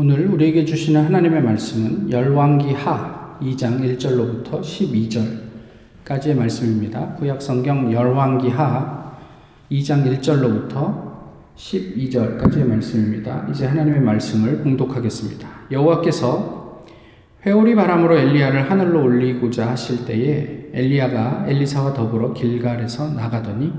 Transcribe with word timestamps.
오늘 0.00 0.28
우리에게 0.28 0.64
주시는 0.64 1.06
하나님의 1.06 1.42
말씀은 1.42 2.12
열왕기 2.12 2.72
하 2.72 3.36
2장 3.42 3.80
1절로부터 3.80 4.60
12절까지의 6.04 6.36
말씀입니다. 6.36 7.14
구약 7.14 7.42
성경 7.42 7.92
열왕기 7.92 8.48
하 8.50 9.16
2장 9.72 10.06
1절로부터 10.20 11.16
12절까지의 11.56 12.68
말씀입니다. 12.68 13.48
이제 13.50 13.66
하나님의 13.66 14.00
말씀을 14.02 14.58
봉독하겠습니다. 14.58 15.48
여호와께서 15.72 16.84
회오리 17.44 17.74
바람으로 17.74 18.16
엘리야를 18.16 18.70
하늘로 18.70 19.02
올리고자 19.02 19.68
하실 19.68 20.04
때에 20.04 20.68
엘리야가 20.74 21.46
엘리사와 21.48 21.92
더불어 21.92 22.32
길갈에서 22.34 23.14
나가더니 23.14 23.72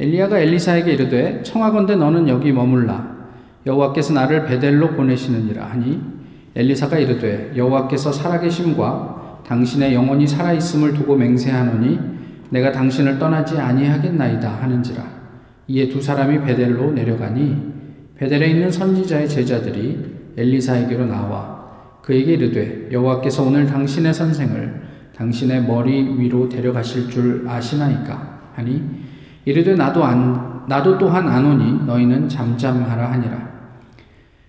엘리야가 0.00 0.38
엘리사에게 0.38 0.94
이르되 0.94 1.42
청하건대 1.42 1.96
너는 1.96 2.26
여기 2.28 2.52
머물라 2.52 3.11
여호와께서 3.66 4.14
나를 4.14 4.44
베델로 4.46 4.90
보내시느니라 4.90 5.64
하니 5.66 6.00
엘리사가 6.54 6.98
이르되 6.98 7.52
여호와께서 7.56 8.12
살아계심과 8.12 9.42
당신의 9.46 9.94
영혼이 9.94 10.26
살아있음을 10.26 10.94
두고 10.94 11.16
맹세하노니 11.16 11.98
내가 12.50 12.70
당신을 12.70 13.18
떠나지 13.18 13.58
아니하겠나이다 13.58 14.48
하는지라. 14.48 15.02
이에 15.68 15.88
두 15.88 16.02
사람이 16.02 16.42
베델로 16.42 16.92
내려가니 16.92 17.72
베델에 18.16 18.48
있는 18.48 18.70
선지자의 18.70 19.28
제자들이 19.28 20.32
엘리사에게로 20.36 21.06
나와 21.06 21.62
그에게 22.02 22.34
이르되 22.34 22.88
여호와께서 22.92 23.44
오늘 23.44 23.66
당신의 23.66 24.12
선생을 24.12 24.82
당신의 25.16 25.64
머리 25.64 26.18
위로 26.18 26.48
데려가실 26.48 27.08
줄 27.08 27.48
아시나이까 27.48 28.40
하니 28.54 28.82
이르되 29.44 29.74
나도 29.74 30.04
안 30.04 30.64
나도 30.68 30.98
또한 30.98 31.28
아노니 31.28 31.84
너희는 31.86 32.28
잠잠하라 32.28 33.12
하니라 33.12 33.51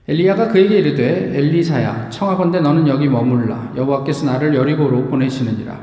엘리야가 0.05 0.49
그에게 0.49 0.79
이르되 0.79 1.31
엘리사야 1.33 2.09
청하건대 2.09 2.59
너는 2.59 2.87
여기 2.87 3.07
머물라. 3.07 3.73
여호와께서 3.77 4.25
나를 4.25 4.53
여리고로 4.53 5.05
보내시느니라. 5.05 5.79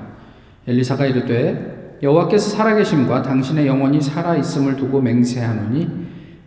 엘리사가 0.67 1.07
이르되 1.07 1.99
여호와께서 2.03 2.51
살아계심과 2.57 3.23
당신의 3.23 3.67
영혼이 3.67 4.01
살아 4.01 4.37
있음을 4.37 4.77
두고 4.77 5.01
맹세하노니 5.01 5.89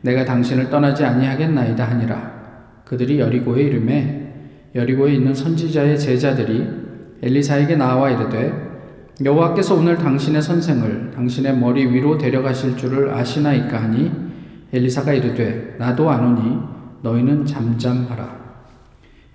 내가 0.01 0.23
당신을 0.23 0.69
떠나지 0.69 1.03
아니하겠나이다 1.03 1.83
하니라. 1.83 2.33
그들이 2.85 3.19
여리고에 3.19 3.63
이름에 3.63 4.33
여리고에 4.75 5.13
있는 5.13 5.33
선지자의 5.33 5.97
제자들이 5.97 6.67
엘리사에게 7.23 7.75
나와 7.75 8.11
이르되 8.11 8.53
여호와께서 9.23 9.75
오늘 9.75 9.97
당신의 9.97 10.41
선생을 10.41 11.11
당신의 11.15 11.57
머리 11.57 11.85
위로 11.85 12.17
데려가실 12.17 12.77
줄을 12.77 13.11
아시나이까 13.11 13.81
하니 13.81 14.11
엘리사가 14.71 15.13
이르되 15.13 15.75
나도 15.79 16.09
아노니 16.09 16.73
너희는 17.03 17.45
잠잠하라. 17.45 18.43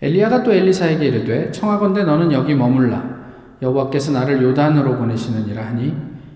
엘리야가 0.00 0.42
또 0.42 0.52
엘리사에게 0.52 1.06
이르되 1.06 1.50
청하건대 1.52 2.04
너는 2.04 2.32
여기 2.32 2.54
머물라. 2.54 3.18
여호와께서 3.60 4.12
나를 4.12 4.42
요단으로 4.42 4.96
보내시느니라 4.96 5.66
하니 5.66 5.94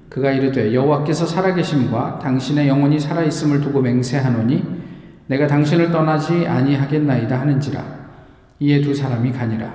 그가 0.08 0.30
이르되 0.30 0.74
여호와께서 0.74 1.24
살아계심과 1.24 2.18
당신의 2.20 2.68
영혼이 2.68 3.00
살아 3.00 3.22
있음을 3.22 3.60
두고 3.60 3.80
맹세하노니 3.80 4.82
내가 5.28 5.46
당신을 5.46 5.90
떠나지 5.90 6.46
아니하겠나이다 6.46 7.40
하는지라. 7.40 7.82
이에 8.60 8.80
두 8.80 8.94
사람이 8.94 9.32
가니라. 9.32 9.72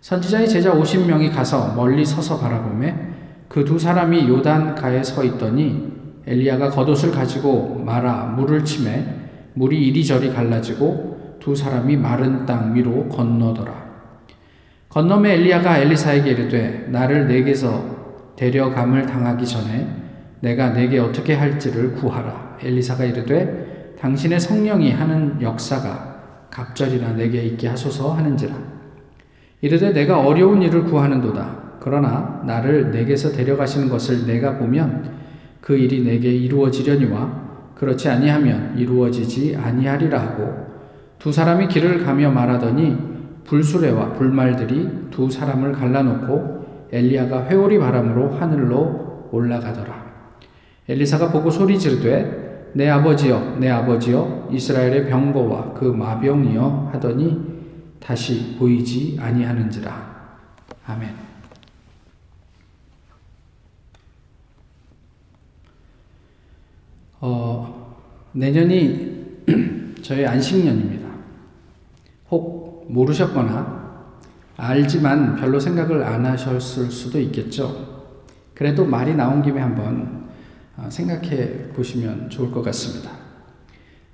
선지자의 0.00 0.48
제자 0.48 0.72
50명이 0.72 1.32
가서 1.32 1.74
멀리 1.74 2.04
서서 2.04 2.38
바라보매 2.38 2.94
그 3.48 3.64
두 3.64 3.78
사람이 3.78 4.26
요단 4.28 4.74
가에 4.74 5.02
서 5.02 5.22
있더니 5.22 5.92
엘리야가 6.26 6.70
겉옷을 6.70 7.10
가지고 7.10 7.82
말아 7.84 8.34
물을 8.36 8.64
치매 8.64 9.21
물이 9.54 9.88
이리저리 9.88 10.32
갈라지고 10.32 11.38
두 11.40 11.54
사람이 11.54 11.96
마른 11.96 12.46
땅 12.46 12.74
위로 12.74 13.08
건너더라. 13.08 13.92
건너매 14.88 15.34
엘리야가 15.34 15.78
엘리사에게 15.78 16.30
이르되 16.30 16.86
나를 16.90 17.26
내게서 17.26 18.34
데려감을 18.36 19.06
당하기 19.06 19.46
전에 19.46 19.88
내가 20.40 20.70
내게 20.70 20.98
어떻게 20.98 21.34
할지를 21.34 21.94
구하라. 21.94 22.58
엘리사가 22.62 23.04
이르되 23.04 23.94
당신의 23.98 24.40
성령이 24.40 24.92
하는 24.92 25.40
역사가 25.40 26.48
갑절이나 26.50 27.12
내게 27.12 27.42
있게 27.44 27.68
하소서 27.68 28.12
하는지라. 28.12 28.54
이르되 29.62 29.92
내가 29.92 30.20
어려운 30.20 30.60
일을 30.60 30.84
구하는도다. 30.84 31.62
그러나 31.80 32.42
나를 32.44 32.90
내게서 32.90 33.32
데려가시는 33.32 33.88
것을 33.88 34.26
내가 34.26 34.58
보면 34.58 35.10
그 35.60 35.76
일이 35.76 36.04
내게 36.04 36.30
이루어지려니와 36.30 37.41
그렇지 37.82 38.08
아니하면 38.08 38.78
이루어지지 38.78 39.56
아니하리라 39.56 40.16
하고 40.20 40.54
두 41.18 41.32
사람이 41.32 41.66
길을 41.66 42.04
가며 42.04 42.30
말하더니 42.30 42.96
불수레와 43.42 44.12
불말들이 44.12 45.08
두 45.10 45.28
사람을 45.28 45.72
갈라놓고 45.72 46.86
엘리야가 46.92 47.46
회오리 47.46 47.80
바람으로 47.80 48.34
하늘로 48.36 49.28
올라가더라. 49.32 50.00
엘리사가 50.88 51.32
보고 51.32 51.50
소리 51.50 51.76
지르되 51.76 52.70
내 52.74 52.88
아버지여 52.88 53.56
내 53.58 53.68
아버지여 53.68 54.50
이스라엘의 54.52 55.08
병거와 55.08 55.72
그 55.72 55.86
마병이여 55.86 56.90
하더니 56.92 57.36
다시 57.98 58.54
보이지 58.60 59.18
아니하는지라. 59.20 59.92
아멘. 60.86 61.31
어, 67.22 67.96
내년이 68.32 69.44
저의 70.02 70.26
안식년입니다. 70.26 71.08
혹 72.32 72.86
모르셨거나 72.90 73.80
알지만 74.56 75.36
별로 75.36 75.60
생각을 75.60 76.02
안 76.02 76.26
하셨을 76.26 76.90
수도 76.90 77.20
있겠죠. 77.20 78.10
그래도 78.54 78.84
말이 78.84 79.14
나온 79.14 79.40
김에 79.40 79.60
한번 79.60 80.30
어, 80.76 80.88
생각해 80.90 81.68
보시면 81.68 82.28
좋을 82.28 82.50
것 82.50 82.60
같습니다. 82.62 83.12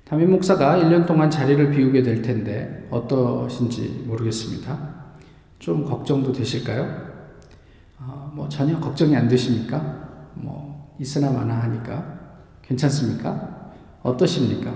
담임 0.05 0.29
목사가 0.29 0.77
1년 0.77 1.07
동안 1.07 1.31
자리를 1.31 1.71
비우게 1.71 2.03
될 2.03 2.21
텐데 2.21 2.87
어떠신지 2.91 4.03
모르겠습니다. 4.05 4.77
좀 5.57 5.83
걱정도 5.83 6.31
되실까요? 6.31 7.09
어, 7.97 8.31
뭐 8.35 8.47
전혀 8.47 8.79
걱정이 8.79 9.15
안 9.15 9.27
되십니까? 9.27 10.29
뭐 10.35 10.95
있으나 10.99 11.31
마나 11.31 11.55
하니까 11.63 12.18
괜찮습니까? 12.69 13.71
어떠십니까? 14.03 14.71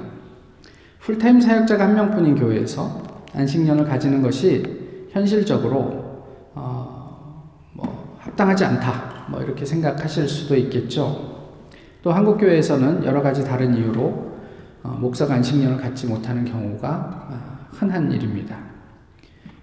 풀타임 0.99 1.39
사역자가 1.39 1.85
한 1.85 1.95
명뿐인 1.95 2.35
교회에서 2.35 3.03
안식년을 3.33 3.85
가지는 3.85 4.21
것이 4.21 5.07
현실적으로 5.11 6.23
어, 6.55 7.51
뭐 7.73 8.17
합당하지 8.19 8.65
않다. 8.65 9.27
뭐 9.29 9.41
이렇게 9.41 9.63
생각하실 9.65 10.27
수도 10.27 10.55
있겠죠. 10.55 11.51
또 12.01 12.11
한국 12.11 12.37
교회에서는 12.37 13.05
여러 13.05 13.21
가지 13.21 13.43
다른 13.43 13.75
이유로 13.75 14.33
어, 14.83 14.89
목사가 14.99 15.35
안식년을 15.35 15.77
갖지 15.77 16.07
못하는 16.07 16.43
경우가 16.45 17.27
어, 17.29 17.67
흔한 17.71 18.11
일입니다. 18.11 18.57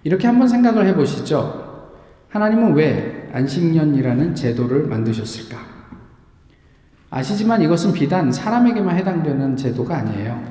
이렇게 0.03 0.27
한번 0.27 0.47
생각을 0.47 0.87
해보시죠. 0.87 1.69
하나님은 2.29 2.73
왜 2.73 3.29
안식년이라는 3.33 4.35
제도를 4.35 4.87
만드셨을까? 4.87 5.70
아시지만 7.11 7.61
이것은 7.61 7.91
비단 7.91 8.31
사람에게만 8.31 8.95
해당되는 8.95 9.57
제도가 9.57 9.97
아니에요. 9.97 10.41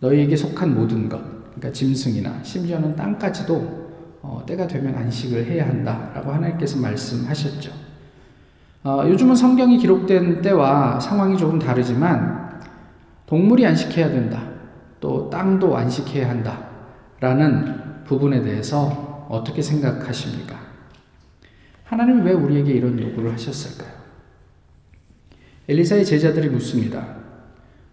너희에게 0.00 0.34
속한 0.36 0.74
모든 0.74 1.08
것, 1.08 1.20
그러니까 1.54 1.72
짐승이나 1.72 2.42
심지어는 2.42 2.96
땅까지도 2.96 3.86
어, 4.20 4.42
때가 4.44 4.66
되면 4.66 4.94
안식을 4.96 5.46
해야 5.46 5.68
한다라고 5.68 6.32
하나님께서 6.32 6.80
말씀하셨죠. 6.80 7.70
어, 8.82 9.04
요즘은 9.06 9.36
성경이 9.36 9.78
기록된 9.78 10.42
때와 10.42 10.98
상황이 10.98 11.38
조금 11.38 11.58
다르지만 11.60 12.60
동물이 13.26 13.64
안식해야 13.64 14.10
된다. 14.10 14.42
또 15.00 15.30
땅도 15.30 15.76
안식해야 15.76 16.28
한다. 16.28 16.66
라는 17.20 18.04
부분에 18.04 18.42
대해서 18.42 19.26
어떻게 19.28 19.62
생각하십니까? 19.62 20.56
하나님 21.84 22.24
왜 22.24 22.32
우리에게 22.32 22.72
이런 22.72 23.00
요구를 23.00 23.32
하셨을까요? 23.32 23.95
엘리사의 25.68 26.04
제자들이 26.04 26.48
묻습니다. 26.48 27.16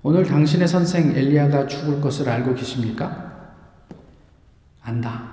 오늘 0.04 0.26
당신의 0.26 0.68
선생 0.68 1.16
엘리야가 1.16 1.66
죽을 1.68 2.00
것을 2.02 2.30
알고 2.30 2.54
계십니까? 2.54 3.54
안다. 4.84 5.32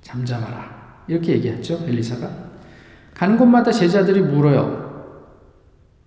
잠잠하라. 0.00 1.04
이렇게 1.08 1.32
얘기했죠, 1.34 1.84
엘리사가. 1.86 2.30
가는 3.14 3.36
곳마다 3.36 3.70
제자들이 3.70 4.22
물어요. 4.22 4.84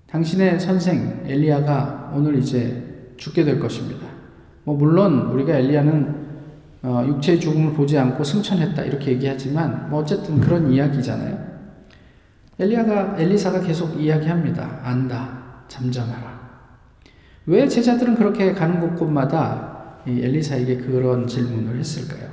당신의 0.07 0.59
선생 0.59 1.23
엘리야가 1.25 2.11
오늘 2.15 2.37
이제 2.37 3.13
죽게 3.17 3.43
될 3.43 3.59
것입니다. 3.59 4.07
뭐 4.63 4.75
물론 4.75 5.27
우리가 5.31 5.55
엘리야는 5.55 6.27
어, 6.83 7.05
육체의 7.07 7.39
죽음을 7.39 7.73
보지 7.73 7.97
않고 7.97 8.23
승천했다 8.23 8.83
이렇게 8.83 9.11
얘기하지만 9.11 9.89
뭐 9.89 10.01
어쨌든 10.01 10.39
그런 10.39 10.71
이야기잖아요. 10.71 11.56
엘리야가 12.59 13.15
엘리사가 13.19 13.61
계속 13.61 13.99
이야기합니다. 13.99 14.79
안다. 14.83 15.63
잠잠하라. 15.67 16.37
왜 17.45 17.67
제자들은 17.67 18.15
그렇게 18.15 18.53
가는 18.53 18.79
곳곳마다 18.79 20.01
이 20.05 20.21
엘리사에게 20.21 20.77
그런 20.77 21.27
질문을 21.27 21.77
했을까요? 21.77 22.29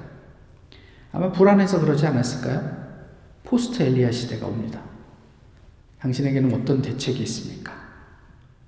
아마 1.12 1.30
불안해서 1.30 1.80
그러지 1.80 2.06
않았을까요? 2.06 2.84
포스트 3.44 3.82
엘리야 3.82 4.10
시대가 4.10 4.46
옵니다. 4.46 4.80
당신에게는 6.00 6.52
어떤 6.54 6.82
대책이 6.82 7.22
있습니까? 7.22 7.72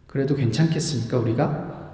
그래도 0.06 0.34
괜찮겠습니까, 0.34 1.18
우리가? 1.18 1.92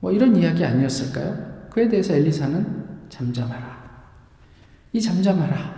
뭐 0.00 0.12
이런 0.12 0.34
이야기 0.36 0.64
아니었을까요? 0.64 1.68
그에 1.70 1.88
대해서 1.88 2.14
엘리사는 2.14 2.86
잠잠하라. 3.08 3.76
이 4.92 5.00
잠잠하라. 5.00 5.76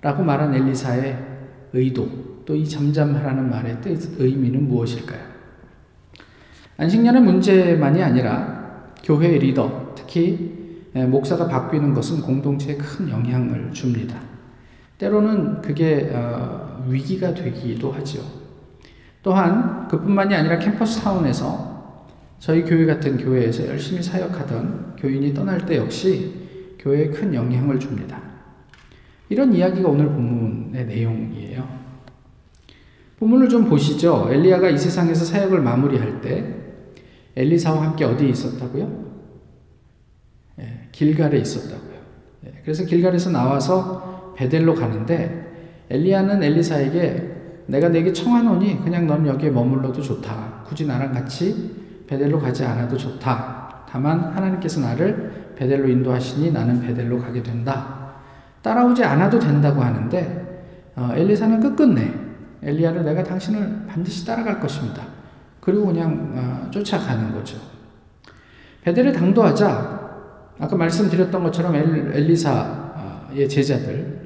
라고 0.00 0.22
말한 0.22 0.54
엘리사의 0.54 1.30
의도, 1.72 2.29
또 2.50 2.56
이 2.56 2.68
잠잠하라는 2.68 3.48
말의 3.48 3.80
뜻, 3.80 4.20
의미는 4.20 4.66
무엇일까요? 4.66 5.20
안식년의 6.78 7.22
문제만이 7.22 8.02
아니라 8.02 8.90
교회의 9.04 9.38
리더, 9.38 9.94
특히 9.94 10.90
목사가 10.92 11.46
바뀌는 11.46 11.94
것은 11.94 12.20
공동체에 12.22 12.76
큰 12.76 13.08
영향을 13.08 13.72
줍니다. 13.72 14.18
때로는 14.98 15.62
그게 15.62 16.10
어, 16.12 16.84
위기가 16.88 17.32
되기도 17.32 17.92
하죠. 17.92 18.20
또한 19.22 19.86
그뿐만이 19.86 20.34
아니라 20.34 20.58
캠퍼스 20.58 21.00
타운에서 21.02 22.08
저희 22.40 22.64
교회 22.64 22.84
같은 22.84 23.16
교회에서 23.16 23.68
열심히 23.68 24.02
사역하던 24.02 24.96
교인이 24.98 25.32
떠날 25.34 25.64
때 25.64 25.76
역시 25.76 26.48
교회에 26.80 27.10
큰 27.10 27.32
영향을 27.32 27.78
줍니다. 27.78 28.20
이런 29.28 29.52
이야기가 29.54 29.88
오늘 29.88 30.06
본문의 30.06 30.86
내용이에요. 30.86 31.79
본문을 33.20 33.50
좀 33.50 33.66
보시죠. 33.66 34.28
엘리야가 34.30 34.70
이 34.70 34.78
세상에서 34.78 35.26
사역을 35.26 35.60
마무리할 35.60 36.22
때 36.22 36.56
엘리사와 37.36 37.82
함께 37.82 38.04
어디에 38.04 38.28
있었다고요? 38.30 39.10
예, 40.60 40.88
길갈에 40.90 41.38
있었다고요. 41.38 42.00
예, 42.46 42.52
그래서 42.64 42.84
길갈에서 42.84 43.30
나와서 43.30 44.34
베델로 44.36 44.74
가는데 44.74 45.84
엘리야는 45.90 46.42
엘리사에게 46.42 47.36
내가 47.66 47.90
내게 47.90 48.12
청하노니 48.12 48.82
그냥 48.82 49.06
넌 49.06 49.26
여기에 49.26 49.50
머물러도 49.50 50.00
좋다. 50.00 50.64
굳이 50.66 50.86
나랑 50.86 51.12
같이 51.12 52.04
베델로 52.06 52.40
가지 52.40 52.64
않아도 52.64 52.96
좋다. 52.96 53.84
다만 53.88 54.20
하나님께서 54.20 54.80
나를 54.80 55.54
베델로 55.56 55.88
인도하시니 55.88 56.52
나는 56.52 56.80
베델로 56.80 57.18
가게 57.18 57.42
된다. 57.42 58.14
따라오지 58.62 59.04
않아도 59.04 59.38
된다고 59.38 59.82
하는데 59.82 60.64
어, 60.96 61.10
엘리사는 61.14 61.60
끝끝내 61.60 62.29
엘리야를 62.62 63.04
내가 63.04 63.22
당신을 63.22 63.86
반드시 63.88 64.26
따라갈 64.26 64.60
것입니다. 64.60 65.02
그리고 65.60 65.86
그냥 65.86 66.32
어, 66.34 66.70
쫓아가는 66.70 67.32
거죠. 67.32 67.58
베델에 68.82 69.12
당도하자 69.12 70.00
아까 70.58 70.76
말씀드렸던 70.76 71.42
것처럼 71.42 71.74
엘리사의 71.74 73.48
제자들 73.48 74.20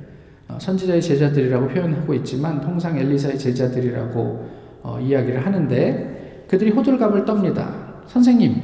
어, 0.49 0.59
선지자의 0.61 1.01
제자들이라고 1.01 1.69
표현하고 1.69 2.15
있지만 2.15 2.61
통상 2.61 2.97
엘리사의 2.97 3.39
제자들이라고 3.39 4.51
어, 4.83 5.01
이야기를 5.01 5.45
하는데 5.45 6.45
그들이 6.49 6.71
호들갑을 6.71 7.25
떱니다. 7.25 7.85
선생님, 8.07 8.61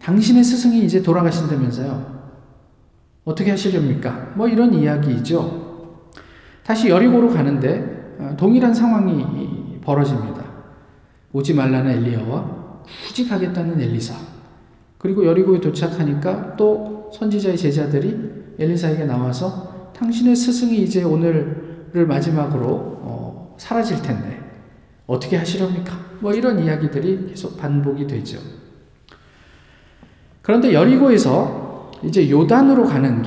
당신의 0.00 0.44
스승이 0.44 0.84
이제 0.84 1.02
돌아가신다면서요. 1.02 2.18
어떻게 3.24 3.50
하시렵니까? 3.50 4.32
뭐 4.36 4.48
이런 4.48 4.72
이야기이죠. 4.72 5.68
다시 6.64 6.88
여리고로 6.88 7.30
가는데 7.30 7.97
어, 7.97 7.97
동일한 8.36 8.74
상황이 8.74 9.78
벌어집니다. 9.82 10.44
오지 11.32 11.54
말라는 11.54 11.90
엘리야와 11.92 12.82
굳이 13.06 13.28
가겠다는 13.28 13.80
엘리사. 13.80 14.14
그리고 14.98 15.24
여리고에 15.24 15.60
도착하니까 15.60 16.56
또 16.56 17.10
선지자의 17.14 17.56
제자들이 17.56 18.54
엘리사에게 18.58 19.04
나와서 19.04 19.92
당신의 19.94 20.34
스승이 20.34 20.82
이제 20.82 21.02
오늘을 21.02 22.06
마지막으로 22.06 22.68
어, 23.02 23.54
사라질 23.58 24.00
텐데 24.02 24.38
어떻게 25.06 25.36
하시렵니까? 25.36 26.08
뭐 26.20 26.32
이런 26.32 26.62
이야기들이 26.62 27.26
계속 27.28 27.56
반복이 27.56 28.06
되죠. 28.06 28.38
그런데 30.42 30.72
여리고에서 30.72 31.92
이제 32.02 32.30
요단으로 32.30 32.84
가는 32.84 33.22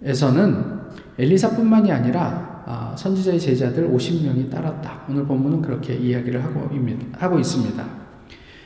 길에서는 0.00 0.78
엘리사뿐만이 1.18 1.90
아니라 1.90 2.22
아, 2.22 2.47
선지자의 2.94 3.40
제자들 3.40 3.88
50명이 3.88 4.50
따랐다. 4.50 5.02
오늘 5.08 5.24
본문은 5.24 5.62
그렇게 5.62 5.94
이야기를 5.94 6.44
하고, 6.44 7.38
있습니다. 7.38 7.84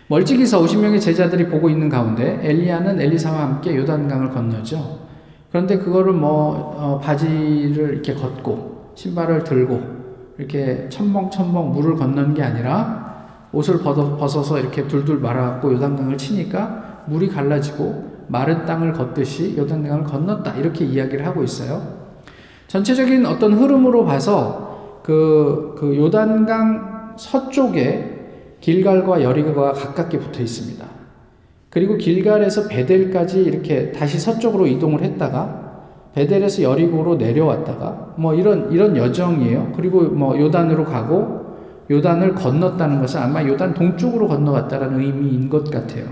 멀찍이서 0.09 0.61
50명의 0.61 1.01
제자들이 1.01 1.47
보고 1.49 1.71
있는 1.71 1.89
가운데 1.89 2.41
엘리야는 2.43 3.01
엘리사와 3.01 3.41
함께 3.41 3.77
요단강을 3.77 4.31
건너죠. 4.31 5.07
그런데 5.51 5.79
그거를 5.79 6.13
뭐 6.13 6.75
어, 6.77 6.99
바지를 6.99 7.95
이렇게 7.95 8.15
걷고 8.15 8.93
신발을 8.95 9.45
들고 9.45 9.81
이렇게 10.39 10.89
첨벙첨벙 10.89 11.73
물을 11.73 11.95
건너는 11.97 12.35
게 12.35 12.43
아니라 12.43 13.49
옷을 13.53 13.79
벗어서 13.79 14.59
이렇게 14.59 14.89
둘둘 14.89 15.21
말아갖고 15.21 15.73
요단강을 15.75 16.19
치니까 16.19 17.05
물이 17.07 17.29
갈라지고 17.29 18.27
마른 18.29 18.65
땅을 18.65 18.93
걷듯이 18.93 19.57
요단강을 19.57 20.05
건넜다 20.05 20.55
이렇게 20.57 20.85
이야기를 20.85 21.25
하고 21.25 21.45
있어요. 21.45 22.02
전체적인 22.73 23.27
어떤 23.27 23.53
흐름으로 23.53 24.07
봐서 24.07 25.01
그, 25.03 25.75
그 25.79 25.95
요단강 25.95 27.17
서쪽에 27.19 28.57
길갈과 28.61 29.23
여리고가 29.23 29.75
가깝게 29.75 30.19
붙어 30.19 30.41
있습니다. 30.41 30.83
그리고 31.69 31.99
길갈에서 31.99 32.69
베델까지 32.69 33.43
이렇게 33.43 33.93
다시 33.93 34.19
서쪽으로 34.19 34.67
이동을 34.67 35.03
했다가 35.03 35.83
베델에서 36.15 36.63
여리고로 36.63 37.17
내려왔다가 37.17 38.15
뭐 38.17 38.33
이런 38.33 38.73
이런 38.73 38.97
여정이에요. 38.97 39.73
그리고 39.77 40.05
뭐 40.05 40.41
요단으로 40.41 40.87
가고 40.87 41.59
요단을 41.91 42.35
건넜다는 42.35 43.03
것은 43.03 43.21
아마 43.21 43.47
요단 43.47 43.75
동쪽으로 43.75 44.29
건너갔다는 44.29 44.99
의미인 44.99 45.51
것 45.51 45.71
같아요. 45.71 46.07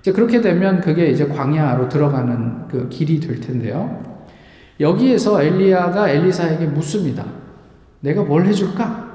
이제 0.00 0.12
그렇게 0.12 0.42
되면 0.42 0.82
그게 0.82 1.06
이제 1.06 1.26
광야로 1.26 1.88
들어가는 1.88 2.68
그 2.68 2.86
길이 2.90 3.18
될 3.18 3.40
텐데요. 3.40 4.09
여기에서 4.80 5.42
엘리야가 5.42 6.08
엘리사에게 6.08 6.66
묻습니다. 6.66 7.24
내가 8.00 8.22
뭘 8.22 8.46
해줄까? 8.46 9.08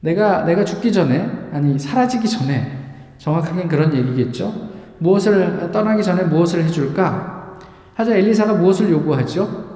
내가 0.00 0.44
내가 0.44 0.64
죽기 0.64 0.92
전에 0.92 1.30
아니 1.52 1.78
사라지기 1.78 2.28
전에 2.28 2.78
정확하게 3.18 3.68
그런 3.68 3.94
얘기겠죠. 3.94 4.52
무엇을 4.98 5.70
떠나기 5.70 6.02
전에 6.02 6.24
무엇을 6.24 6.64
해줄까? 6.64 7.58
하자 7.94 8.16
엘리사가 8.16 8.54
무엇을 8.54 8.90
요구하죠? 8.90 9.70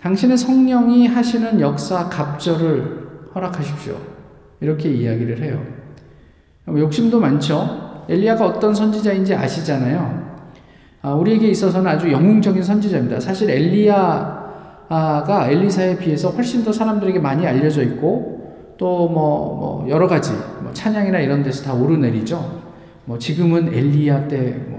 당신의 0.00 0.38
성령이 0.38 1.08
하시는 1.08 1.60
역사 1.60 2.08
갑절을 2.08 3.08
허락하십시오. 3.34 3.96
이렇게 4.60 4.88
이야기를 4.88 5.42
해요. 5.42 5.60
욕심도 6.68 7.18
많죠. 7.18 8.04
엘리야가 8.08 8.46
어떤 8.46 8.72
선지자인지 8.72 9.34
아시잖아요. 9.34 10.27
아, 11.02 11.12
우리에게 11.14 11.48
있어서는 11.48 11.90
아주 11.90 12.10
영웅적인 12.10 12.62
선지자입니다. 12.62 13.20
사실 13.20 13.50
엘리야가 13.50 15.48
엘리사에 15.50 15.98
비해서 15.98 16.30
훨씬 16.30 16.64
더 16.64 16.72
사람들에게 16.72 17.18
많이 17.20 17.46
알려져 17.46 17.82
있고 17.82 18.74
또뭐 18.78 19.08
뭐 19.08 19.86
여러 19.88 20.06
가지 20.06 20.32
뭐 20.62 20.72
찬양이나 20.72 21.18
이런 21.20 21.42
데서 21.42 21.64
다 21.64 21.74
오르내리죠. 21.74 22.62
뭐 23.04 23.18
지금은 23.18 23.74
엘리야 23.74 24.28
때 24.28 24.56
뭐 24.68 24.78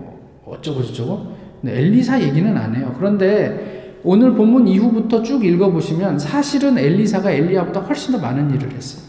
어쩌고 0.50 0.84
저쩌고. 0.84 1.40
엘리사 1.66 2.22
얘기는 2.22 2.58
안 2.58 2.76
해요. 2.76 2.96
그런데 2.98 3.98
오늘 4.04 4.34
본문 4.34 4.68
이후부터 4.68 5.22
쭉 5.24 5.44
읽어보시면 5.44 6.18
사실은 6.18 6.78
엘리사가 6.78 7.32
엘리야보다 7.32 7.82
훨씬 7.82 8.14
더 8.14 8.20
많은 8.20 8.54
일을 8.56 8.72
했어요. 8.72 9.04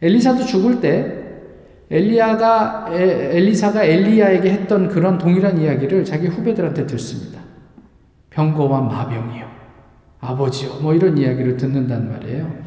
엘리사도 0.00 0.44
죽을 0.44 0.80
때 0.80 1.23
엘리야가 1.90 2.88
엘리사가 2.90 3.84
엘리야에게 3.84 4.50
했던 4.50 4.88
그런 4.88 5.18
동일한 5.18 5.58
이야기를 5.60 6.04
자기 6.04 6.26
후배들한테 6.26 6.86
듣습니다. 6.86 7.40
병거와 8.30 8.80
마병이요. 8.80 9.44
아버지요. 10.20 10.80
뭐 10.80 10.94
이런 10.94 11.16
이야기를 11.18 11.56
듣는단 11.56 12.10
말이에요. 12.10 12.64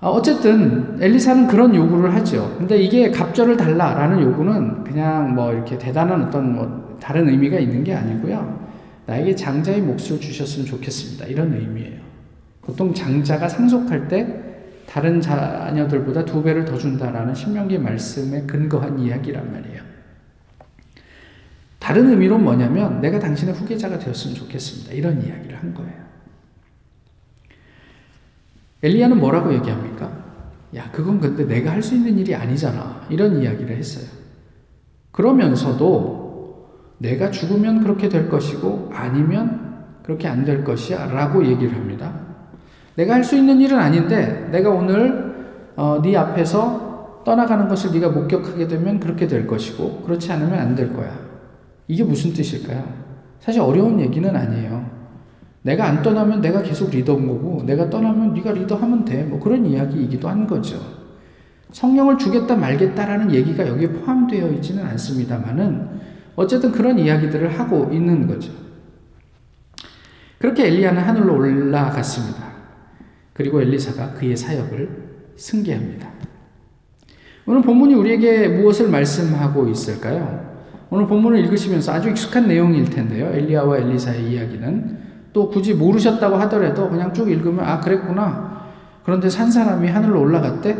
아, 0.00 0.08
어쨌든 0.08 0.96
엘리사는 1.00 1.48
그런 1.48 1.74
요구를 1.74 2.14
하죠. 2.14 2.54
근데 2.56 2.78
이게 2.78 3.10
갑절을 3.10 3.56
달라라는 3.56 4.22
요구는 4.22 4.84
그냥 4.84 5.34
뭐 5.34 5.52
이렇게 5.52 5.76
대단한 5.76 6.22
어떤 6.22 6.54
뭐 6.54 6.96
다른 7.00 7.28
의미가 7.28 7.58
있는 7.58 7.84
게 7.84 7.94
아니고요. 7.94 8.68
나에게 9.06 9.34
장자의 9.34 9.80
몫을 9.82 10.20
주셨으면 10.20 10.66
좋겠습니다. 10.66 11.26
이런 11.26 11.52
의미예요. 11.52 11.98
보통 12.62 12.94
장자가 12.94 13.48
상속할 13.48 14.08
때 14.08 14.47
다른 14.88 15.20
자녀들보다 15.20 16.24
두 16.24 16.42
배를 16.42 16.64
더 16.64 16.78
준다라는 16.78 17.34
신명기 17.34 17.76
말씀에 17.78 18.42
근거한 18.46 18.98
이야기란 18.98 19.52
말이에요. 19.52 19.82
다른 21.78 22.08
의미로 22.08 22.38
뭐냐면 22.38 23.00
내가 23.02 23.18
당신의 23.18 23.54
후계자가 23.54 23.98
되었으면 23.98 24.34
좋겠습니다. 24.36 24.92
이런 24.94 25.22
이야기를 25.22 25.58
한 25.58 25.74
거예요. 25.74 26.08
엘리야는 28.82 29.18
뭐라고 29.18 29.52
얘기합니까? 29.54 30.24
야, 30.74 30.90
그건 30.90 31.20
근데 31.20 31.44
내가 31.46 31.72
할 31.72 31.82
수 31.82 31.94
있는 31.94 32.18
일이 32.18 32.34
아니잖아. 32.34 33.06
이런 33.10 33.42
이야기를 33.42 33.76
했어요. 33.76 34.06
그러면서도 35.10 36.96
내가 36.98 37.30
죽으면 37.30 37.82
그렇게 37.82 38.08
될 38.08 38.28
것이고 38.28 38.90
아니면 38.92 39.84
그렇게 40.02 40.28
안 40.28 40.44
될 40.44 40.64
것이야 40.64 41.06
라고 41.06 41.44
얘기를 41.44 41.74
합니다. 41.74 42.27
내가 42.98 43.14
할 43.14 43.22
수 43.22 43.36
있는 43.36 43.60
일은 43.60 43.78
아닌데 43.78 44.48
내가 44.50 44.70
오늘 44.70 45.28
어, 45.76 46.00
네 46.02 46.16
앞에서 46.16 47.22
떠나가는 47.24 47.68
것을 47.68 47.92
네가 47.92 48.08
목격하게 48.08 48.66
되면 48.66 48.98
그렇게 48.98 49.28
될 49.28 49.46
것이고 49.46 50.02
그렇지 50.02 50.32
않으면 50.32 50.58
안 50.58 50.74
될 50.74 50.92
거야. 50.92 51.16
이게 51.86 52.02
무슨 52.02 52.32
뜻일까요? 52.32 52.84
사실 53.38 53.60
어려운 53.60 54.00
얘기는 54.00 54.34
아니에요. 54.34 54.84
내가 55.62 55.84
안 55.84 56.02
떠나면 56.02 56.40
내가 56.40 56.60
계속 56.62 56.90
리더인 56.90 57.28
거고 57.28 57.62
내가 57.64 57.88
떠나면 57.88 58.34
네가 58.34 58.50
리더하면 58.52 59.04
돼. 59.04 59.22
뭐 59.22 59.38
그런 59.38 59.64
이야기이기도 59.64 60.28
한 60.28 60.46
거죠. 60.46 60.80
성령을 61.70 62.18
주겠다 62.18 62.56
말겠다라는 62.56 63.30
얘기가 63.32 63.68
여기에 63.68 63.90
포함되어 63.92 64.48
있지는 64.54 64.84
않습니다만은 64.84 65.88
어쨌든 66.34 66.72
그런 66.72 66.98
이야기들을 66.98 67.60
하고 67.60 67.90
있는 67.92 68.26
거죠. 68.26 68.50
그렇게 70.38 70.66
엘리야는 70.66 71.00
하늘로 71.00 71.34
올라갔습니다. 71.36 72.47
그리고 73.38 73.62
엘리사가 73.62 74.14
그의 74.14 74.36
사역을 74.36 74.88
승계합니다. 75.36 76.08
오늘 77.46 77.62
본문이 77.62 77.94
우리에게 77.94 78.48
무엇을 78.48 78.88
말씀하고 78.88 79.68
있을까요? 79.68 80.58
오늘 80.90 81.06
본문을 81.06 81.38
읽으시면서 81.44 81.92
아주 81.92 82.08
익숙한 82.08 82.48
내용일 82.48 82.90
텐데요. 82.90 83.26
엘리야와 83.26 83.78
엘리사의 83.78 84.32
이야기는 84.32 84.98
또 85.32 85.48
굳이 85.48 85.72
모르셨다고 85.72 86.34
하더라도 86.34 86.90
그냥 86.90 87.14
쭉 87.14 87.30
읽으면 87.30 87.64
아 87.64 87.78
그랬구나. 87.78 88.66
그런데 89.04 89.30
산 89.30 89.52
사람이 89.52 89.86
하늘로 89.86 90.20
올라갔대. 90.20 90.76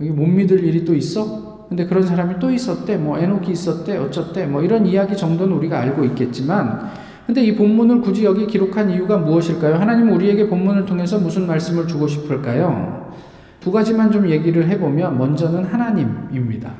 여기 0.00 0.10
못 0.10 0.26
믿을 0.26 0.62
일이 0.62 0.84
또 0.84 0.94
있어? 0.94 1.66
근데 1.68 1.84
그런 1.86 2.06
사람이 2.06 2.38
또 2.38 2.48
있었대. 2.52 2.96
뭐 2.96 3.18
에녹이 3.18 3.50
있었대. 3.50 3.96
어쩌대. 3.96 4.46
뭐 4.46 4.62
이런 4.62 4.86
이야기 4.86 5.16
정도는 5.16 5.56
우리가 5.56 5.80
알고 5.80 6.04
있겠지만 6.04 6.92
근데 7.26 7.42
이 7.42 7.54
본문을 7.54 8.00
굳이 8.00 8.24
여기 8.24 8.46
기록한 8.46 8.90
이유가 8.90 9.16
무엇일까요? 9.18 9.76
하나님은 9.76 10.12
우리에게 10.14 10.48
본문을 10.48 10.86
통해서 10.86 11.18
무슨 11.18 11.46
말씀을 11.46 11.86
주고 11.86 12.06
싶을까요? 12.06 13.12
두 13.60 13.70
가지만 13.70 14.10
좀 14.10 14.28
얘기를 14.28 14.68
해보면 14.68 15.16
먼저는 15.16 15.64
하나님입니다. 15.64 16.72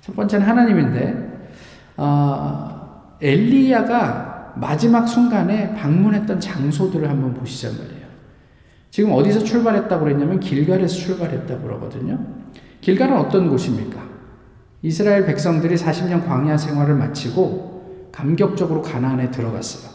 첫 0.00 0.14
번째는 0.14 0.46
하나님인데 0.46 1.50
어, 1.96 3.16
엘리야가 3.20 4.54
마지막 4.56 5.06
순간에 5.06 5.74
방문했던 5.74 6.38
장소들을 6.38 7.08
한번 7.08 7.34
보시자 7.34 7.70
말이에요. 7.70 8.02
지금 8.90 9.12
어디서 9.12 9.40
출발했다고 9.40 10.04
그랬냐면 10.04 10.38
길갈에서 10.38 10.94
출발했다고 10.94 11.62
그러거든요. 11.62 12.18
길갈은 12.82 13.16
어떤 13.16 13.48
곳입니까? 13.48 14.00
이스라엘 14.82 15.24
백성들이 15.24 15.76
40년 15.76 16.26
광야 16.26 16.56
생활을 16.56 16.96
마치고 16.96 17.81
감격적으로 18.12 18.82
가나안에 18.82 19.30
들어갔어요. 19.30 19.90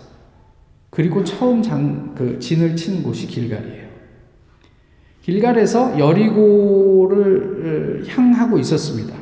그리고 0.89 1.23
처음 1.23 1.61
장, 1.61 2.15
그 2.15 2.39
진을 2.39 2.75
친 2.75 3.03
곳이 3.03 3.27
길갈이에요. 3.27 3.85
길갈에서 5.21 5.99
여리고를 5.99 8.03
향하고 8.07 8.57
있었습니다. 8.57 9.15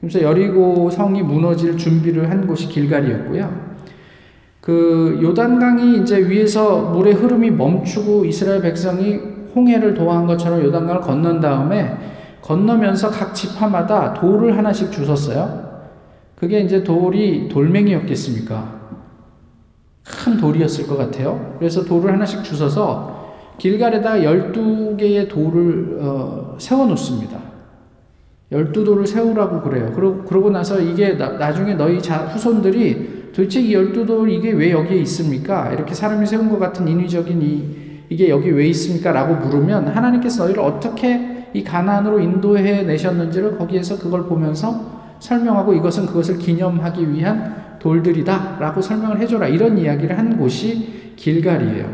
그래서 0.00 0.20
여리고 0.20 0.90
성이 0.90 1.22
무너질 1.22 1.78
준비를 1.78 2.30
한 2.30 2.46
곳이 2.46 2.68
길갈이었고요. 2.68 3.74
그 4.60 5.20
요단강이 5.22 6.00
이제 6.00 6.28
위에서 6.28 6.90
물의 6.90 7.14
흐름이 7.14 7.52
멈추고 7.52 8.24
이스라엘 8.24 8.60
백성이 8.60 9.20
홍해를 9.54 9.94
도한 9.94 10.26
것처럼 10.26 10.64
요단강을 10.64 11.00
건넌 11.00 11.40
다음에 11.40 11.96
건너면서 12.42 13.10
각 13.10 13.34
지파마다 13.34 14.14
돌을 14.14 14.58
하나씩 14.58 14.92
주셨어요. 14.92 15.73
그게 16.44 16.60
이제 16.60 16.84
돌이 16.84 17.48
돌멩이였겠습니까? 17.48 18.80
큰 20.04 20.36
돌이었을 20.36 20.86
것 20.86 20.98
같아요. 20.98 21.56
그래서 21.58 21.86
돌을 21.86 22.12
하나씩 22.12 22.44
주셔서 22.44 23.32
길갈에다 23.56 24.16
12개의 24.16 25.26
돌을 25.26 26.00
어, 26.02 26.56
세워 26.58 26.84
놓습니다. 26.84 27.38
12돌을 28.52 29.06
세우라고 29.06 29.62
그래요. 29.62 29.90
그러, 29.94 30.22
그러고 30.22 30.50
나서 30.50 30.78
이게 30.78 31.16
나, 31.16 31.50
중에 31.54 31.76
너희 31.76 32.02
자, 32.02 32.26
후손들이 32.26 33.30
도대체 33.34 33.62
이 33.62 33.72
열두 33.72 34.04
돌 34.04 34.30
이게 34.30 34.52
왜 34.52 34.70
여기에 34.70 34.98
있습니까? 34.98 35.72
이렇게 35.72 35.94
사람이 35.94 36.26
세운 36.26 36.50
것 36.50 36.58
같은 36.58 36.86
인위적인 36.86 37.40
이 37.40 38.04
이게 38.10 38.28
여기 38.28 38.50
왜 38.50 38.66
있습니까? 38.66 39.12
라고 39.12 39.36
물으면 39.36 39.88
하나님께서 39.88 40.44
너희를 40.44 40.62
어떻게 40.62 41.48
이 41.54 41.64
가나안으로 41.64 42.20
인도해 42.20 42.82
내셨는지를 42.82 43.56
거기에서 43.56 43.98
그걸 43.98 44.26
보면서 44.26 44.93
설명하고 45.24 45.72
이것은 45.72 46.04
그것을 46.04 46.38
기념하기 46.38 47.10
위한 47.10 47.78
돌들이다 47.78 48.58
라고 48.60 48.82
설명을 48.82 49.18
해줘라 49.20 49.48
이런 49.48 49.78
이야기를 49.78 50.18
한 50.18 50.36
곳이 50.36 51.14
길갈이에요. 51.16 51.88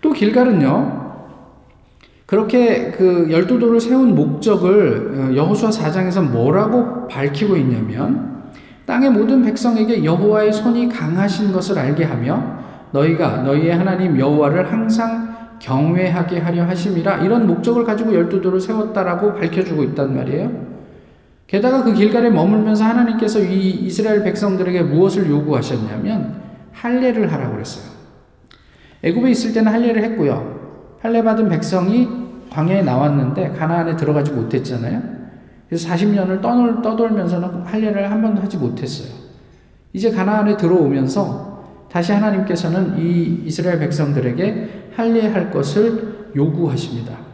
또 0.00 0.12
길갈은요 0.12 1.06
그렇게 2.26 2.90
그 2.90 3.28
열두 3.30 3.60
돌을 3.60 3.80
세운 3.80 4.16
목적을 4.16 5.30
어, 5.30 5.36
여호수아 5.36 5.70
4장에서 5.70 6.28
뭐라고 6.28 7.06
밝히고 7.06 7.56
있냐면 7.58 8.42
땅의 8.86 9.10
모든 9.10 9.44
백성에게 9.44 10.04
여호와의 10.04 10.52
손이 10.52 10.88
강하신 10.88 11.52
것을 11.52 11.78
알게 11.78 12.02
하며 12.04 12.42
너희가 12.90 13.42
너희의 13.42 13.76
하나님 13.76 14.18
여호와를 14.18 14.72
항상 14.72 15.36
경외하게 15.60 16.40
하려 16.40 16.64
하심이라 16.64 17.18
이런 17.18 17.46
목적을 17.46 17.84
가지고 17.84 18.12
열두 18.12 18.40
돌을 18.40 18.60
세웠다라고 18.60 19.34
밝혀주고 19.34 19.84
있단 19.84 20.16
말이에요. 20.16 20.65
게다가 21.46 21.84
그 21.84 21.92
길갈에 21.92 22.30
머물면서 22.30 22.84
하나님께서 22.84 23.40
이 23.40 23.70
이스라엘 23.70 24.24
백성들에게 24.24 24.82
무엇을 24.82 25.30
요구하셨냐면 25.30 26.42
할례를 26.72 27.32
하라고 27.32 27.54
그랬어요. 27.54 27.84
애굽에 29.02 29.30
있을 29.30 29.52
때는 29.52 29.72
할례를 29.72 30.02
했고요. 30.02 30.96
할례 31.00 31.22
받은 31.22 31.48
백성이 31.48 32.08
광야에 32.50 32.82
나왔는데 32.82 33.50
가나안에 33.52 33.96
들어가지 33.96 34.32
못했잖아요. 34.32 35.02
그래서 35.68 35.88
40년을 35.88 36.40
떠돌, 36.40 36.82
떠돌면서는 36.82 37.62
할례를 37.64 38.10
한 38.10 38.22
번도 38.22 38.42
하지 38.42 38.56
못했어요. 38.56 39.14
이제 39.92 40.10
가나안에 40.10 40.56
들어오면서 40.56 41.64
다시 41.90 42.12
하나님께서는 42.12 42.98
이 42.98 43.42
이스라엘 43.46 43.78
백성들에게 43.78 44.90
할례할 44.96 45.50
것을 45.50 46.32
요구하십니다. 46.34 47.25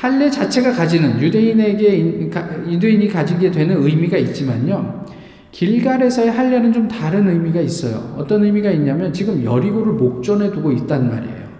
할례 0.00 0.30
자체가 0.30 0.72
가지는 0.72 1.20
유대인에게 1.20 2.30
유대인이 2.66 3.06
가지게 3.08 3.50
되는 3.50 3.82
의미가 3.82 4.16
있지만요. 4.16 5.04
길갈에서의 5.52 6.30
할례는 6.30 6.72
좀 6.72 6.88
다른 6.88 7.28
의미가 7.28 7.60
있어요. 7.60 8.14
어떤 8.16 8.42
의미가 8.42 8.70
있냐면 8.70 9.12
지금 9.12 9.44
여리고를 9.44 9.92
목전에 9.92 10.52
두고 10.52 10.72
있단 10.72 11.10
말이에요. 11.10 11.50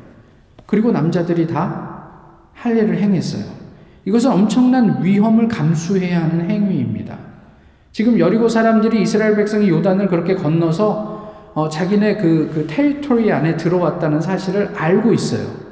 그리고 0.65 0.91
남자들이 0.91 1.49
다 1.49 2.13
할례를 2.55 2.97
행했어요. 2.97 3.45
이것은 4.07 4.31
엄청난 4.31 5.05
위험을 5.05 5.47
감수해야 5.47 6.23
하는 6.23 6.49
행위입니다. 6.49 7.19
지금 7.93 8.19
여리고 8.19 8.49
사람들이 8.49 9.03
이스라엘 9.03 9.37
백성이 9.37 9.69
요단을 9.69 10.09
그렇게 10.09 10.35
건너서 10.35 11.51
어, 11.53 11.69
자기네 11.69 12.17
그, 12.17 12.51
그 12.55 12.67
테리토리 12.67 13.31
안에 13.31 13.59
들어왔다는 13.59 14.23
사실을 14.23 14.71
알고 14.75 15.13
있어요. 15.13 15.70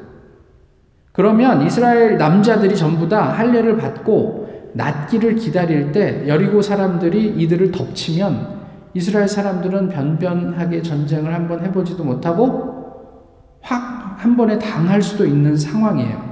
그러면 1.19 1.67
이스라엘 1.67 2.17
남자들이 2.17 2.75
전부 2.75 3.07
다 3.07 3.33
할례를 3.33 3.77
받고 3.77 4.71
낫기를 4.73 5.35
기다릴 5.35 5.93
때 5.93 6.27
여리고 6.27 6.63
사람들이 6.63 7.35
이들을 7.37 7.73
덮치면 7.73 8.57
이스라엘 8.95 9.29
사람들은 9.29 9.91
변변하게 9.91 10.81
전쟁을 10.81 11.35
한번 11.35 11.63
해보지도 11.63 12.03
못하고 12.03 13.59
확 13.61 13.99
한 14.19 14.37
번에 14.37 14.59
당할 14.59 15.01
수도 15.01 15.25
있는 15.25 15.57
상황이에요. 15.57 16.29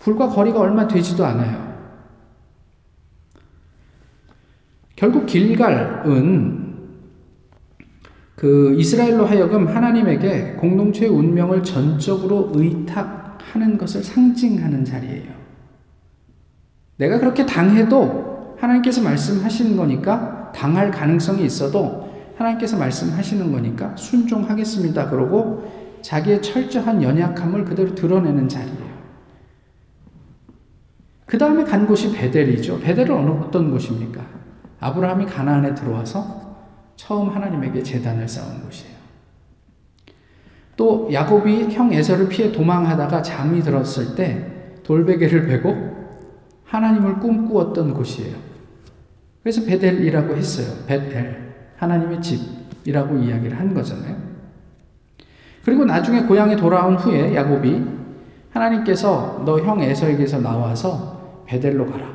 불과 0.00 0.28
거리가 0.28 0.58
얼마 0.58 0.86
되지도 0.86 1.24
않아요. 1.24 1.74
결국 4.96 5.26
길갈은 5.26 6.74
그 8.34 8.74
이스라엘로 8.76 9.26
하여금 9.26 9.68
하나님에게 9.68 10.54
공동체의 10.54 11.10
운명을 11.10 11.62
전적으로 11.62 12.50
의탁 12.52 13.23
하는 13.52 13.78
것을 13.78 14.02
상징하는 14.02 14.84
자리예요. 14.84 15.32
내가 16.96 17.18
그렇게 17.18 17.44
당해도 17.44 18.56
하나님께서 18.58 19.02
말씀하시는 19.02 19.76
거니까 19.76 20.52
당할 20.54 20.90
가능성이 20.90 21.44
있어도 21.44 22.04
하나님께서 22.36 22.76
말씀하시는 22.78 23.52
거니까 23.52 23.94
순종하겠습니다. 23.96 25.10
그러고 25.10 25.70
자기의 26.02 26.42
철저한 26.42 27.02
연약함을 27.02 27.64
그대로 27.64 27.94
드러내는 27.94 28.48
자리예요. 28.48 28.94
그 31.26 31.38
다음에 31.38 31.64
간 31.64 31.86
곳이 31.86 32.12
베델이죠. 32.12 32.80
베델은 32.80 33.42
어떤 33.42 33.70
곳입니까? 33.70 34.22
아브라함이 34.80 35.26
가나안에 35.26 35.74
들어와서 35.74 36.44
처음 36.96 37.30
하나님에게 37.30 37.82
재단을 37.82 38.28
쌓은 38.28 38.62
곳이에요. 38.62 38.93
또 40.76 41.08
야곱이 41.12 41.72
형 41.72 41.92
에서를 41.92 42.28
피해 42.28 42.50
도망하다가 42.50 43.22
잠이 43.22 43.62
들었을 43.62 44.14
때 44.16 44.46
돌베개를 44.82 45.46
베고 45.46 45.94
하나님을 46.64 47.20
꿈꾸었던 47.20 47.94
곳이에요. 47.94 48.36
그래서 49.42 49.64
베델이라고 49.64 50.34
했어요. 50.36 50.84
베델. 50.86 51.44
하나님의 51.76 52.20
집이라고 52.22 53.18
이야기를 53.18 53.58
한 53.58 53.72
거잖아요. 53.74 54.16
그리고 55.64 55.84
나중에 55.84 56.22
고향에 56.22 56.56
돌아온 56.56 56.96
후에 56.96 57.34
야곱이 57.34 57.82
하나님께서 58.50 59.42
너 59.44 59.58
형 59.58 59.80
에서에게서 59.80 60.40
나와서 60.40 61.42
베델로 61.46 61.86
가라. 61.90 62.06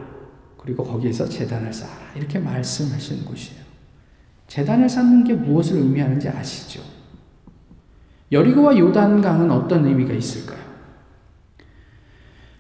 그리고 0.58 0.84
거기에서 0.84 1.28
재단을 1.28 1.72
쌓아라. 1.72 2.14
이렇게 2.16 2.40
말씀하시는 2.40 3.26
곳이에요. 3.26 3.60
제단을 4.48 4.90
쌓는 4.90 5.24
게 5.24 5.34
무엇을 5.34 5.78
의미하는지 5.78 6.28
아시죠? 6.30 6.82
여리고와 8.32 8.78
요단강은 8.78 9.52
어떤 9.52 9.86
의미가 9.86 10.14
있을까요? 10.14 10.60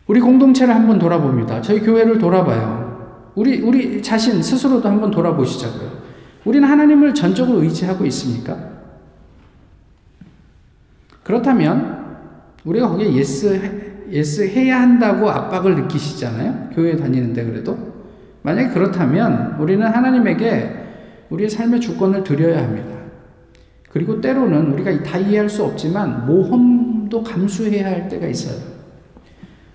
우리 0.07 0.19
공동체를 0.19 0.73
한번 0.73 0.97
돌아봅니다. 0.97 1.61
저희 1.61 1.81
교회를 1.81 2.17
돌아봐요. 2.17 2.89
우리, 3.35 3.61
우리 3.61 4.01
자신 4.01 4.41
스스로도 4.41 4.89
한번 4.89 5.11
돌아보시자고요. 5.11 5.99
우리는 6.45 6.67
하나님을 6.67 7.13
전적으로 7.13 7.61
의지하고 7.61 8.05
있습니까? 8.07 8.57
그렇다면, 11.23 12.17
우리가 12.65 12.89
거기에 12.89 13.13
yes, 13.13 14.07
yes 14.09 14.48
해야 14.47 14.81
한다고 14.81 15.29
압박을 15.29 15.75
느끼시잖아요? 15.75 16.69
교회 16.73 16.95
다니는데 16.95 17.45
그래도. 17.45 17.77
만약에 18.41 18.69
그렇다면, 18.69 19.57
우리는 19.59 19.85
하나님에게 19.85 20.88
우리의 21.29 21.51
삶의 21.51 21.81
주권을 21.81 22.23
드려야 22.23 22.63
합니다. 22.63 22.99
그리고 23.89 24.22
때로는 24.22 24.74
우리가 24.74 25.03
다 25.03 25.17
이해할 25.17 25.50
수 25.50 25.63
없지만, 25.63 26.25
모험도 26.25 27.24
감수해야 27.24 27.88
할 27.88 28.08
때가 28.08 28.27
있어요. 28.27 28.79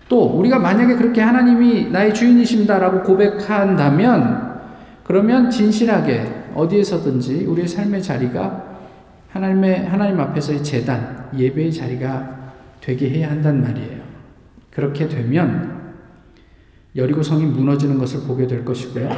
또 0.08 0.24
우리가 0.38 0.58
만약에 0.58 0.96
그렇게 0.96 1.20
하나님이 1.20 1.90
나의 1.90 2.14
주인이십니다라고 2.14 3.02
고백한다면 3.02 4.60
그러면 5.02 5.50
진실하게 5.50 6.50
어디에서든지 6.54 7.46
우리의 7.46 7.66
삶의 7.66 8.02
자리가 8.02 8.78
하나님의 9.30 9.86
하나님 9.86 10.20
앞에서의 10.20 10.62
재단 10.62 11.28
예배의 11.36 11.72
자리가 11.72 12.52
되게 12.80 13.10
해야 13.10 13.30
한단 13.30 13.62
말이에요. 13.62 14.02
그렇게 14.70 15.08
되면 15.08 15.94
여리고 16.96 17.22
성이 17.22 17.44
무너지는 17.46 17.98
것을 17.98 18.26
보게 18.26 18.46
될 18.46 18.64
것이고요. 18.64 19.08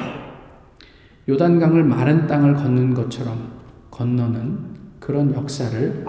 요단강을 1.29 1.85
마른 1.85 2.26
땅을 2.26 2.55
걷는 2.55 2.95
것처럼 2.95 3.53
건너는 3.91 4.75
그런 5.07 5.33
역사를 5.35 6.05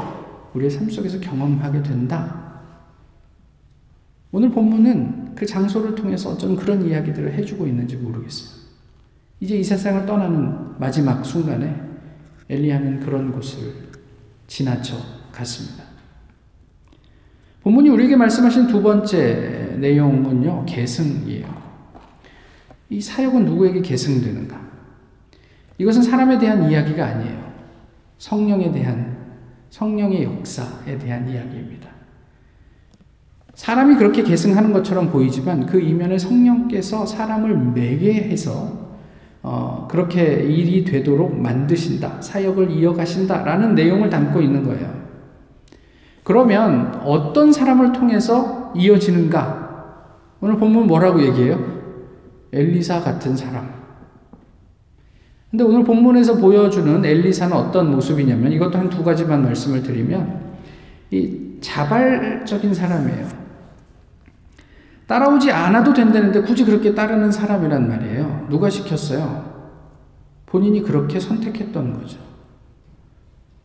우리의 0.55 0.71
삶 0.71 0.89
속에서 0.89 1.19
경험하게 1.19 1.83
된다. 1.83 2.63
오늘 4.31 4.49
본문은 4.49 5.35
그 5.35 5.45
장소를 5.45 5.93
통해서 5.93 6.31
어쩐 6.31 6.55
그런 6.55 6.83
이야기들을 6.83 7.31
해주고 7.33 7.67
있는지 7.67 7.95
모르겠어요. 7.95 8.57
이제 9.39 9.55
이 9.55 9.63
세상을 9.63 10.07
떠나는 10.07 10.79
마지막 10.79 11.23
순간에 11.23 11.79
엘리야는 12.49 13.01
그런 13.01 13.31
곳을 13.31 13.71
지나쳐 14.47 14.95
갔습니다. 15.31 15.83
본문이 17.61 17.89
우리에게 17.89 18.15
말씀하신 18.15 18.65
두 18.65 18.81
번째 18.81 19.75
내용은요, 19.77 20.65
계승이에요. 20.65 21.45
이 22.89 22.99
사역은 22.99 23.45
누구에게 23.45 23.81
계승되는가? 23.83 24.59
이것은 25.77 26.01
사람에 26.01 26.39
대한 26.39 26.67
이야기가 26.71 27.05
아니에요. 27.05 27.46
성령에 28.17 28.71
대한, 28.71 29.17
성령의 29.69 30.23
역사에 30.23 30.97
대한 30.97 31.29
이야기입니다. 31.29 31.89
사람이 33.53 33.95
그렇게 33.95 34.21
계승하는 34.21 34.71
것처럼 34.71 35.09
보이지만 35.09 35.65
그 35.65 35.79
이면에 35.79 36.17
성령께서 36.17 37.05
사람을 37.05 37.57
매개해서 37.73 38.87
어, 39.41 39.87
그렇게 39.89 40.43
일이 40.43 40.83
되도록 40.83 41.35
만드신다, 41.35 42.21
사역을 42.21 42.69
이어가신다라는 42.71 43.75
내용을 43.75 44.09
담고 44.09 44.41
있는 44.41 44.63
거예요. 44.63 44.93
그러면 46.23 47.01
어떤 47.05 47.51
사람을 47.51 47.93
통해서 47.93 48.73
이어지는가? 48.75 49.67
오늘 50.41 50.57
본문 50.57 50.85
뭐라고 50.85 51.21
얘기해요? 51.21 51.59
엘리사 52.51 53.01
같은 53.01 53.35
사람. 53.35 53.86
근데 55.49 55.63
오늘 55.63 55.83
본문에서 55.83 56.35
보여주는 56.37 57.03
엘리사는 57.05 57.55
어떤 57.55 57.91
모습이냐면 57.91 58.51
이것도 58.51 58.77
한 58.77 58.89
두 58.89 59.03
가지만 59.03 59.43
말씀을 59.43 59.81
드리면 59.81 60.41
이 61.11 61.57
자발적인 61.61 62.73
사람이에요. 62.73 63.27
따라오지 65.07 65.51
않아도 65.51 65.93
된다는데 65.93 66.41
굳이 66.41 66.65
그렇게 66.65 66.93
따르는 66.93 67.31
사람이란 67.31 67.87
말이에요. 67.87 68.47
누가 68.49 68.69
시켰어요? 68.69 69.45
본인이 70.45 70.81
그렇게 70.81 71.19
선택했던 71.19 71.93
거죠. 71.93 72.17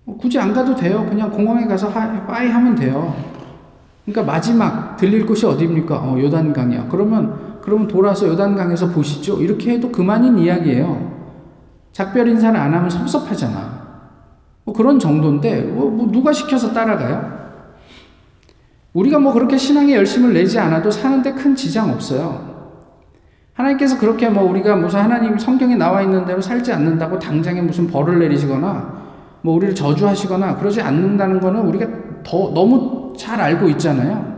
뭐 0.05 0.17
굳이 0.17 0.39
안 0.39 0.53
가도 0.53 0.77
돼요. 0.77 1.05
그냥 1.09 1.31
공항에 1.31 1.67
가서 1.67 1.89
하, 1.89 2.27
빠이 2.27 2.49
하면 2.49 2.75
돼요. 2.77 3.15
그러니까 4.05 4.33
마지막 4.33 4.97
들릴 4.97 5.27
곳이 5.27 5.47
어디입니까? 5.47 5.97
어, 5.97 6.21
요단강이야. 6.21 6.89
그러면 6.89 7.59
그러면 7.61 7.87
돌아서 7.89 8.27
요단강에서 8.29 8.91
보시죠. 8.91 9.41
이렇게 9.41 9.73
해도 9.73 9.91
그만인 9.91 10.39
이야기예요. 10.39 11.12
작별 11.93 12.27
인사를 12.29 12.59
안 12.59 12.73
하면 12.75 12.91
섭섭하잖아. 12.91 13.83
뭐 14.65 14.75
그런 14.75 14.99
정도인데 14.99 15.63
뭐, 15.63 15.91
뭐 15.91 16.11
누가 16.11 16.33
시켜서 16.33 16.73
따라가요? 16.73 17.43
우리가 18.95 19.19
뭐 19.19 19.33
그렇게 19.33 19.57
신앙에 19.57 19.95
열심을 19.95 20.33
내지 20.35 20.59
않아도 20.59 20.91
사는데 20.91 21.33
큰 21.33 21.55
지장 21.55 21.91
없어요. 21.91 22.53
하나님께서 23.55 23.99
그렇게 23.99 24.29
뭐 24.29 24.45
우리가 24.51 24.77
무슨 24.77 25.01
하나님 25.01 25.39
성경에 25.39 25.77
나와 25.77 26.03
있는 26.03 26.25
대로 26.25 26.41
살지 26.41 26.73
않는다고 26.73 27.19
당장에 27.19 27.61
무슨 27.61 27.87
벌을 27.87 28.19
내리시거나 28.19 29.03
뭐 29.43 29.55
우리를 29.57 29.75
저주하시거나 29.75 30.57
그러지 30.57 30.81
않는다는 30.81 31.41
거는 31.41 31.61
우리가 31.67 31.87
더 32.23 32.53
너무 32.55 33.13
잘 33.17 33.41
알고 33.41 33.69
있잖아요. 33.71 34.33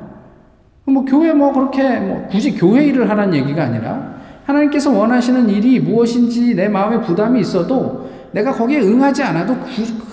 뭐 0.86 1.04
교회 1.04 1.32
뭐 1.32 1.52
그렇게 1.52 2.00
뭐 2.00 2.26
굳이 2.28 2.54
교회 2.54 2.84
일을 2.86 3.08
하라는 3.08 3.34
얘기가 3.34 3.64
아니라 3.64 4.14
하나님께서 4.44 4.90
원하시는 4.92 5.48
일이 5.48 5.80
무엇인지 5.80 6.54
내 6.54 6.68
마음에 6.68 7.00
부담이 7.00 7.40
있어도 7.40 8.10
내가 8.32 8.52
거기에 8.52 8.80
응하지 8.80 9.22
않아도 9.22 9.56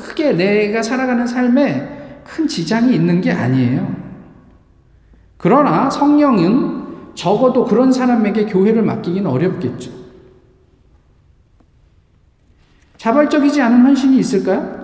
크게 0.04 0.34
내가 0.34 0.82
살아가는 0.82 1.26
삶에 1.26 2.22
큰 2.24 2.48
지장이 2.48 2.94
있는 2.94 3.20
게 3.20 3.32
아니에요. 3.32 3.96
그러나 5.38 5.90
성령은 5.90 6.82
적어도 7.16 7.66
그런 7.66 7.92
사람에게 7.92 8.46
교회를 8.46 8.84
맡기긴 8.84 9.26
어렵겠죠. 9.26 9.92
자발적이지 12.98 13.60
않은 13.62 13.82
헌신이 13.86 14.18
있을까요? 14.20 14.80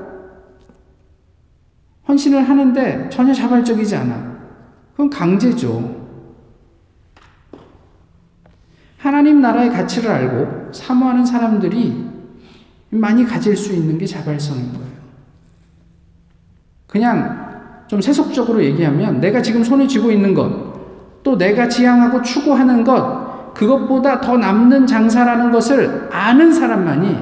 헌신을 2.08 2.50
하는데 2.50 3.10
전혀 3.10 3.34
자발적이지 3.34 3.96
않아. 3.96 4.38
그건 4.94 5.10
강제죠. 5.10 5.97
하나님 9.08 9.40
나라의 9.40 9.70
가치를 9.70 10.12
알고 10.12 10.74
사모하는 10.74 11.26
사람들이 11.26 12.08
많이 12.90 13.26
가질 13.26 13.56
수 13.56 13.74
있는 13.74 13.98
게 13.98 14.06
자발성인 14.06 14.74
거예요. 14.74 14.88
그냥 16.88 17.86
좀 17.88 18.02
세속적으로 18.02 18.62
얘기하면 18.62 19.22
내가 19.22 19.42
지금 19.42 19.64
손에 19.64 19.88
쥐고 19.88 20.12
있는 20.12 20.34
것, 20.34 21.24
또 21.24 21.38
내가 21.38 21.70
지향하고 21.70 22.22
추구하는 22.22 22.84
것, 22.84 23.54
그것보다 23.54 24.20
더 24.20 24.38
남는 24.38 24.86
장사라는 24.86 25.52
것을 25.54 26.10
아는 26.12 26.52
사람만이 26.52 27.18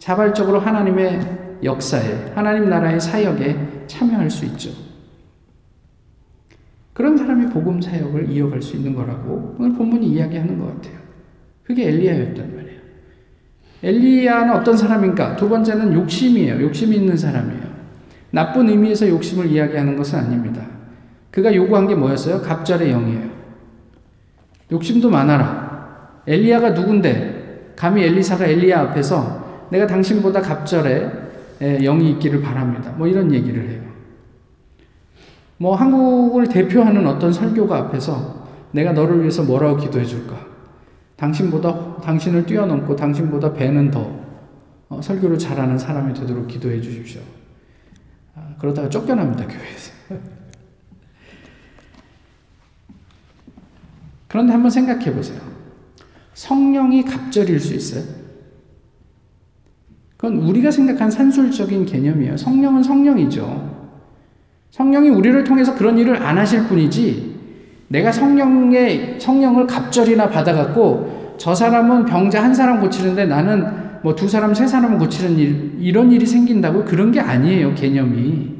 자발적으로 0.00 0.58
하나님의 0.58 1.60
역사에, 1.62 2.32
하나님 2.34 2.68
나라의 2.68 3.00
사역에 3.00 3.84
참여할 3.86 4.28
수 4.28 4.44
있죠. 4.46 4.87
그런 6.98 7.16
사람이 7.16 7.46
복음 7.50 7.80
사역을 7.80 8.28
이어갈 8.28 8.60
수 8.60 8.74
있는 8.74 8.92
거라고 8.92 9.54
오늘 9.56 9.72
본문이 9.76 10.04
이야기하는 10.08 10.58
것 10.58 10.66
같아요. 10.66 10.98
그게 11.62 11.90
엘리야였단 11.90 12.56
말이에요. 12.56 12.80
엘리야는 13.84 14.52
어떤 14.52 14.76
사람인가? 14.76 15.36
두 15.36 15.48
번째는 15.48 15.94
욕심이에요. 15.94 16.60
욕심이 16.60 16.96
있는 16.96 17.16
사람이에요. 17.16 17.62
나쁜 18.32 18.68
의미에서 18.68 19.08
욕심을 19.08 19.46
이야기하는 19.46 19.96
것은 19.96 20.18
아닙니다. 20.18 20.66
그가 21.30 21.54
요구한 21.54 21.86
게 21.86 21.94
뭐였어요? 21.94 22.42
갑절의 22.42 22.90
영이에요. 22.90 23.30
욕심도 24.72 25.08
많아라. 25.08 26.22
엘리야가 26.26 26.70
누군데 26.70 27.74
감히 27.76 28.02
엘리사가 28.02 28.44
엘리야 28.44 28.80
앞에서 28.80 29.68
내가 29.70 29.86
당신보다 29.86 30.40
갑절에 30.40 31.12
영이 31.60 32.10
있기를 32.10 32.42
바랍니다. 32.42 32.92
뭐 32.98 33.06
이런 33.06 33.32
얘기를 33.32 33.68
해요. 33.68 33.87
뭐 35.58 35.74
한국을 35.74 36.48
대표하는 36.48 37.06
어떤 37.06 37.32
설교가 37.32 37.76
앞에서 37.76 38.46
내가 38.72 38.92
너를 38.92 39.20
위해서 39.20 39.42
뭐라고 39.42 39.76
기도해 39.76 40.04
줄까? 40.04 40.46
당신보다 41.16 41.96
당신을 41.96 42.46
뛰어넘고 42.46 42.94
당신보다 42.96 43.52
배는 43.52 43.90
더 43.90 44.28
어, 44.88 45.02
설교를 45.02 45.38
잘하는 45.38 45.76
사람이 45.76 46.14
되도록 46.14 46.46
기도해 46.48 46.80
주십시오. 46.80 47.20
그러다가 48.58 48.88
쫓겨납니다, 48.88 49.46
교회에서. 49.46 49.92
그런데 54.28 54.52
한번 54.52 54.70
생각해 54.70 55.12
보세요. 55.14 55.40
성령이 56.34 57.04
갑절일 57.04 57.58
수 57.60 57.74
있어요? 57.74 58.04
그건 60.16 60.38
우리가 60.38 60.70
생각한 60.70 61.10
산술적인 61.10 61.84
개념이에요. 61.86 62.36
성령은 62.36 62.82
성령이죠. 62.82 63.77
성령이 64.78 65.08
우리를 65.08 65.42
통해서 65.42 65.74
그런 65.74 65.98
일을 65.98 66.22
안 66.22 66.38
하실 66.38 66.62
뿐이지 66.68 67.34
내가 67.88 68.12
성령의 68.12 69.16
성령을 69.18 69.66
갑절이나 69.66 70.30
받아갖고 70.30 71.34
저 71.36 71.52
사람은 71.52 72.04
병자 72.04 72.42
한 72.42 72.54
사람 72.54 72.80
고치는데 72.80 73.26
나는 73.26 73.66
뭐 74.02 74.14
두 74.14 74.28
사람 74.28 74.54
세 74.54 74.68
사람을 74.68 74.98
고치는 74.98 75.36
일 75.36 75.72
이런 75.80 76.12
일이 76.12 76.24
생긴다고 76.24 76.84
그런 76.84 77.10
게 77.10 77.18
아니에요 77.18 77.74
개념이 77.74 78.54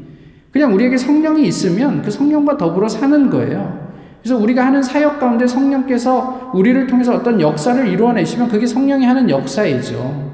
그냥 0.50 0.74
우리에게 0.74 0.96
성령이 0.96 1.46
있으면 1.46 2.02
그 2.02 2.10
성령과 2.10 2.56
더불어 2.56 2.88
사는 2.88 3.30
거예요. 3.30 3.86
그래서 4.20 4.36
우리가 4.38 4.66
하는 4.66 4.82
사역 4.82 5.20
가운데 5.20 5.46
성령께서 5.46 6.50
우리를 6.52 6.86
통해서 6.88 7.14
어떤 7.14 7.40
역사를 7.40 7.86
이루어내시면 7.86 8.48
그게 8.48 8.66
성령이 8.66 9.04
하는 9.04 9.30
역사이죠. 9.30 10.32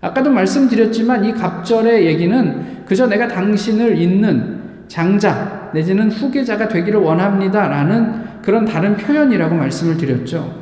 아까도 0.00 0.30
말씀드렸지만 0.30 1.24
이 1.24 1.32
갑절의 1.32 2.06
얘기는 2.06 2.84
그저 2.84 3.06
내가 3.06 3.28
당신을 3.28 4.00
잇는 4.00 4.63
장자 4.94 5.70
내지는 5.74 6.08
후계자가 6.08 6.68
되기를 6.68 7.00
원합니다. 7.00 7.66
라는 7.66 8.22
그런 8.42 8.64
다른 8.64 8.96
표현이라고 8.96 9.56
말씀을 9.56 9.96
드렸죠. 9.96 10.54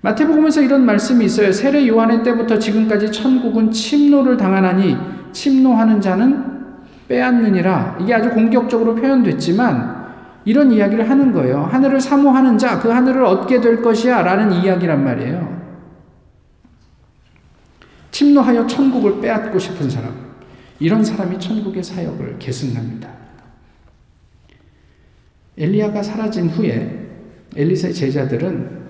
마태복음에서 0.00 0.62
이런 0.62 0.84
말씀이 0.84 1.24
있어요. 1.24 1.52
세례 1.52 1.86
요한의 1.86 2.24
때부터 2.24 2.58
지금까지 2.58 3.12
천국은 3.12 3.70
침노를 3.70 4.36
당하나니 4.36 4.96
침노하는 5.30 6.00
자는 6.00 6.44
빼앗느니라. 7.06 7.98
이게 8.00 8.12
아주 8.12 8.30
공격적으로 8.30 8.96
표현됐지만 8.96 10.06
이런 10.44 10.72
이야기를 10.72 11.08
하는 11.08 11.32
거예요. 11.32 11.68
하늘을 11.70 12.00
사모하는 12.00 12.58
자, 12.58 12.80
그 12.80 12.88
하늘을 12.88 13.24
얻게 13.24 13.60
될 13.60 13.80
것이야. 13.80 14.22
라는 14.22 14.50
이야기란 14.50 15.04
말이에요. 15.04 15.62
침노하여 18.10 18.66
천국을 18.66 19.20
빼앗고 19.20 19.56
싶은 19.56 19.88
사람. 19.88 20.33
이런 20.80 21.04
사람이 21.04 21.38
천국의 21.38 21.82
사역을 21.82 22.38
계승합니다. 22.38 23.08
엘리야가 25.56 26.02
사라진 26.02 26.48
후에 26.48 27.04
엘리사의 27.54 27.94
제자들은 27.94 28.84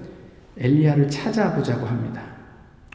엘리야를 0.57 1.09
찾아보자고 1.11 1.87
합니다. 1.87 2.23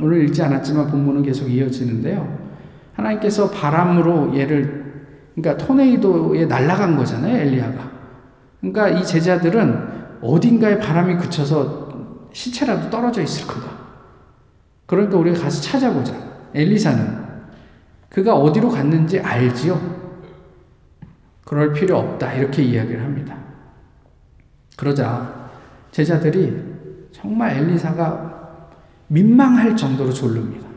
오늘 0.02 0.24
읽지 0.24 0.42
않았지만 0.42 0.88
본문은 0.88 1.24
계속 1.24 1.48
이어지는데요. 1.48 2.50
하나님께서 2.94 3.52
바람으로 3.52 4.36
얘를 4.38 4.80
그러니까 5.36 5.66
토네이도에 5.66 6.46
날아간 6.46 6.98
거잖아요, 6.98 7.38
엘리야가. 7.38 7.92
그러니까 8.60 8.90
이 8.90 9.06
제자들은 9.06 10.00
어딘가에 10.22 10.80
바람이 10.80 11.18
그쳐서 11.18 12.28
시체라도 12.34 12.90
떨어져 12.90 13.22
있을 13.22 13.48
거다. 13.48 13.70
그러니까 14.86 15.18
우리가 15.18 15.42
가서 15.42 15.62
찾아보자. 15.62 16.14
엘리사는 16.54 17.19
그가 18.10 18.36
어디로 18.36 18.70
갔는지 18.70 19.20
알지요. 19.20 19.80
그럴 21.46 21.74
필요 21.74 21.98
없다. 21.98 22.34
이렇게 22.34 22.64
이야기를 22.64 23.04
합니다. 23.04 23.38
그러자 24.76 25.50
제자들이 25.92 26.70
정말 27.12 27.58
엘리사가 27.58 28.70
민망할 29.08 29.76
정도로 29.76 30.12
졸릅니다. 30.14 30.68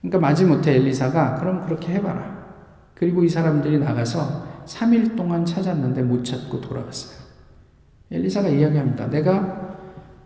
그러니까 0.00 0.18
마지못해 0.20 0.76
엘리사가 0.76 1.36
그럼 1.36 1.64
그렇게 1.64 1.94
해봐라. 1.94 2.36
그리고 2.94 3.24
이 3.24 3.28
사람들이 3.28 3.78
나가서 3.78 4.64
3일 4.66 5.16
동안 5.16 5.44
찾았는데 5.44 6.02
못 6.02 6.24
찾고 6.24 6.60
돌아갔어요. 6.60 7.26
엘리사가 8.10 8.48
이야기합니다. 8.48 9.08
내가 9.08 9.76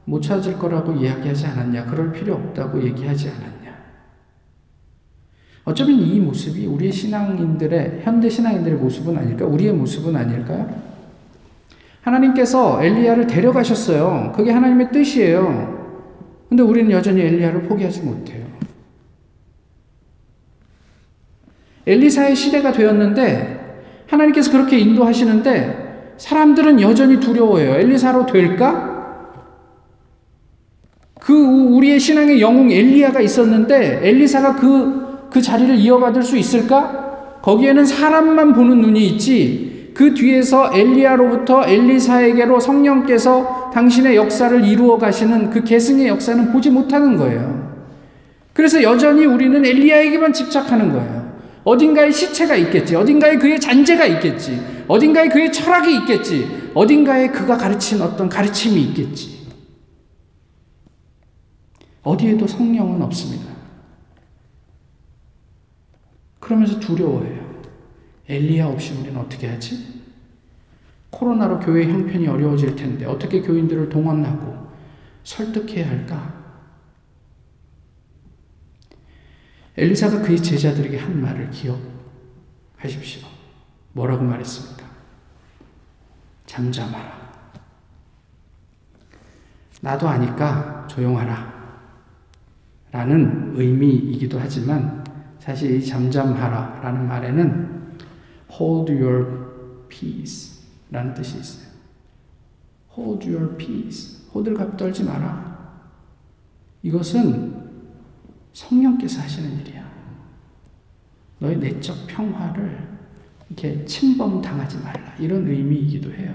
못 0.04 0.20
찾을 0.20 0.58
거라고 0.58 0.92
이야기하지 0.92 1.46
않았냐? 1.46 1.86
그럴 1.86 2.12
필요 2.12 2.34
없다고 2.34 2.82
얘기하지 2.82 3.30
않았냐? 3.30 3.59
어쩌면 5.64 6.00
이 6.00 6.18
모습이 6.20 6.66
우리의 6.66 6.92
신앙인들의, 6.92 8.00
현대 8.02 8.28
신앙인들의 8.28 8.78
모습은 8.78 9.16
아닐까? 9.16 9.44
우리의 9.46 9.72
모습은 9.72 10.16
아닐까요? 10.16 10.68
하나님께서 12.00 12.82
엘리야를 12.82 13.26
데려가셨어요. 13.26 14.32
그게 14.34 14.50
하나님의 14.50 14.90
뜻이에요. 14.90 15.80
근데 16.48 16.62
우리는 16.62 16.90
여전히 16.90 17.20
엘리야를 17.20 17.62
포기하지 17.62 18.02
못해요. 18.02 18.44
엘리사의 21.86 22.34
시대가 22.36 22.72
되었는데 22.72 24.04
하나님께서 24.06 24.50
그렇게 24.50 24.78
인도하시는데 24.78 26.14
사람들은 26.16 26.80
여전히 26.80 27.20
두려워해요. 27.20 27.74
엘리사로 27.74 28.26
될까? 28.26 28.90
그 31.20 31.32
우리의 31.34 32.00
신앙의 32.00 32.40
영웅 32.40 32.70
엘리야가 32.70 33.20
있었는데 33.20 34.00
엘리사가 34.06 34.56
그, 34.56 35.09
그 35.30 35.40
자리를 35.40 35.76
이어받을 35.76 36.22
수 36.22 36.36
있을까? 36.36 37.38
거기에는 37.42 37.84
사람만 37.84 38.52
보는 38.52 38.80
눈이 38.80 39.06
있지 39.06 39.92
그 39.94 40.14
뒤에서 40.14 40.72
엘리야로부터 40.74 41.66
엘리사에게로 41.66 42.60
성령께서 42.60 43.70
당신의 43.72 44.16
역사를 44.16 44.64
이루어 44.64 44.98
가시는 44.98 45.50
그 45.50 45.64
계승의 45.64 46.08
역사는 46.08 46.52
보지 46.52 46.70
못하는 46.70 47.16
거예요. 47.16 47.70
그래서 48.52 48.82
여전히 48.82 49.24
우리는 49.24 49.64
엘리야에게만 49.64 50.32
집착하는 50.32 50.92
거예요. 50.92 51.20
어딘가에 51.64 52.10
시체가 52.10 52.56
있겠지. 52.56 52.96
어딘가에 52.96 53.36
그의 53.36 53.60
잔재가 53.60 54.06
있겠지. 54.06 54.60
어딘가에 54.88 55.28
그의 55.28 55.52
철학이 55.52 55.94
있겠지. 55.96 56.48
어딘가에 56.74 57.28
그가 57.28 57.56
가르친 57.56 58.00
어떤 58.00 58.28
가르침이 58.28 58.80
있겠지. 58.82 59.40
어디에도 62.02 62.46
성령은 62.46 63.02
없습니다. 63.02 63.59
그러면서 66.50 66.80
두려워해요. 66.80 67.48
엘리야 68.26 68.66
없이 68.66 68.92
우리는 68.94 69.16
어떻게 69.16 69.46
하지? 69.46 70.02
코로나로 71.10 71.60
교회 71.60 71.84
형편이 71.84 72.26
어려워질 72.26 72.74
텐데 72.74 73.06
어떻게 73.06 73.40
교인들을 73.40 73.88
동원하고 73.88 74.68
설득해야 75.22 75.88
할까? 75.88 76.40
엘리사가 79.76 80.22
그의 80.22 80.42
제자들에게 80.42 80.98
한 80.98 81.20
말을 81.20 81.50
기억하십시오. 81.50 83.28
뭐라고 83.92 84.24
말했습니까? 84.24 84.84
잠잠하라. 86.46 87.30
나도 89.82 90.08
아니까 90.08 90.84
조용하라. 90.88 91.60
라는 92.90 93.52
의미이기도 93.54 94.40
하지만 94.40 95.00
사실 95.40 95.76
이 95.76 95.84
잠잠하라 95.84 96.80
라는 96.82 97.08
말에는 97.08 97.96
hold 98.52 98.92
your 98.92 99.86
peace 99.88 100.62
라는 100.90 101.14
뜻이 101.14 101.38
있어요. 101.38 101.70
hold 102.96 103.28
your 103.28 103.56
peace. 103.56 104.20
호들갑 104.32 104.76
떨지 104.76 105.02
마라. 105.02 105.50
이것은 106.82 107.70
성령께서 108.52 109.22
하시는 109.22 109.60
일이야. 109.60 109.90
너의 111.38 111.58
내적 111.58 112.06
평화를 112.06 112.88
이렇게 113.48 113.84
침범당하지 113.84 114.78
말라. 114.78 115.14
이런 115.18 115.48
의미이기도 115.48 116.12
해요. 116.12 116.34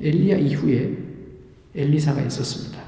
엘리야 0.00 0.36
이후에 0.36 0.98
엘리사가 1.74 2.20
있었습니다. 2.22 2.82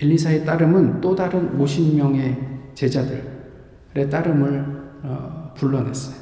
엘리사의 0.00 0.44
따름은 0.44 1.00
또 1.00 1.16
다른 1.16 1.58
50명의 1.58 2.57
제자들의 2.78 4.08
따름을 4.08 4.64
어, 5.02 5.52
불러냈어요. 5.56 6.14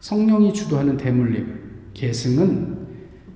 성령이 0.00 0.52
주도하는 0.52 0.96
대물림, 0.96 1.90
계승은 1.94 2.88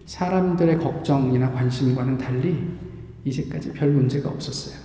사람들의 0.04 0.78
걱정이나 0.78 1.52
관심과는 1.52 2.18
달리 2.18 2.58
이제까지 3.24 3.72
별 3.72 3.90
문제가 3.90 4.30
없었어요. 4.30 4.76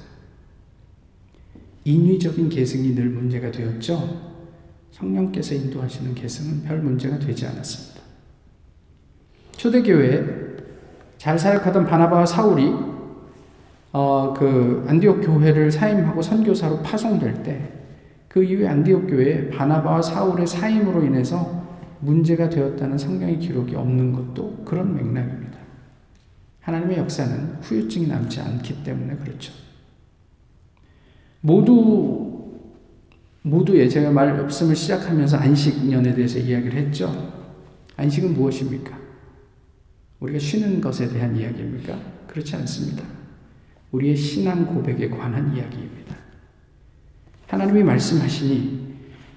인위적인 1.86 2.50
계승이 2.50 2.94
늘 2.94 3.10
문제가 3.10 3.50
되었죠. 3.50 4.32
성령께서 4.92 5.56
인도하시는 5.56 6.14
계승은 6.14 6.64
별 6.64 6.82
문제가 6.82 7.18
되지 7.18 7.48
않았습니다. 7.48 8.02
초대교회에 9.54 10.24
잘 11.18 11.40
사역하던 11.40 11.88
바나바와 11.88 12.28
사울이 12.28 12.90
어, 13.91 14.34
그 14.34 14.86
안디옥 14.88 15.21
교회를 15.21 15.71
사임하고 15.71 16.21
선교사로 16.21 16.82
파송될 16.82 17.43
때 17.43 17.82
그 18.32 18.41
이후에 18.41 18.65
안디옥 18.65 19.08
교회에 19.08 19.49
바나바와 19.49 20.01
사울의 20.01 20.47
사임으로 20.47 21.04
인해서 21.04 21.67
문제가 21.99 22.49
되었다는 22.49 22.97
성경의 22.97 23.39
기록이 23.39 23.75
없는 23.75 24.13
것도 24.13 24.63
그런 24.63 24.95
맥락입니다. 24.95 25.60
하나님의 26.62 26.99
역사는 26.99 27.58
후유증이 27.62 28.08
남지 28.08 28.39
않기 28.39 28.86
때문에 28.86 29.17
그렇죠. 29.17 29.51
모두 31.41 32.51
모두의 33.41 33.89
제가 33.89 34.12
말씀을 34.12 34.77
시작하면서 34.77 35.36
안식년에 35.36 36.13
대해서 36.13 36.39
이야기를 36.39 36.73
했죠. 36.73 37.34
안식은 37.97 38.34
무엇입니까? 38.34 38.97
우리가 40.21 40.39
쉬는 40.39 40.80
것에 40.80 41.10
대한 41.10 41.36
이야기입니까? 41.36 41.99
그렇지 42.27 42.56
않습니다. 42.56 43.04
우리의 43.91 44.15
신앙 44.15 44.65
고백에 44.65 45.10
관한 45.10 45.56
이야기입니다. 45.56 46.15
하나님이 47.47 47.84
말씀하시니 47.84 48.91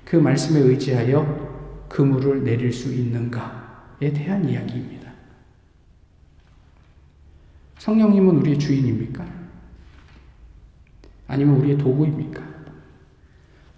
그 0.04 0.16
말씀에 0.16 0.60
의지하여 0.60 1.86
그물을 1.88 2.44
내릴 2.44 2.72
수 2.72 2.92
있는가에 2.92 4.12
대한 4.12 4.48
이야기입니다. 4.48 5.12
성령님은 7.78 8.36
우리의 8.36 8.58
주인입니까? 8.58 9.26
아니면 11.26 11.56
우리의 11.56 11.76
도구입니까? 11.78 12.42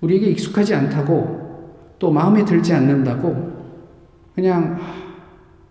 우리에게 0.00 0.26
익숙하지 0.30 0.74
않다고 0.74 1.96
또 1.98 2.10
마음에 2.10 2.44
들지 2.44 2.74
않는다고 2.74 3.56
그냥 4.34 4.78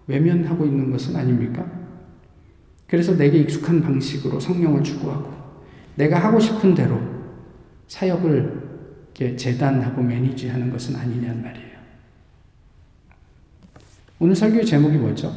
외면하고 0.07 0.65
있는 0.65 0.91
것은 0.91 1.15
아닙니까? 1.15 1.74
그래서 2.87 3.15
내게 3.15 3.39
익숙한 3.39 3.81
방식으로 3.81 4.39
성령을 4.39 4.83
추구하고 4.83 5.33
내가 5.95 6.19
하고 6.19 6.39
싶은 6.39 6.75
대로 6.75 6.99
사역을 7.87 8.63
재단하고 9.37 10.01
매니지하는 10.03 10.71
것은 10.71 10.95
아니냐는 10.95 11.41
말이에요. 11.41 11.75
오늘 14.19 14.35
설교의 14.35 14.65
제목이 14.65 14.97
뭐죠? 14.97 15.33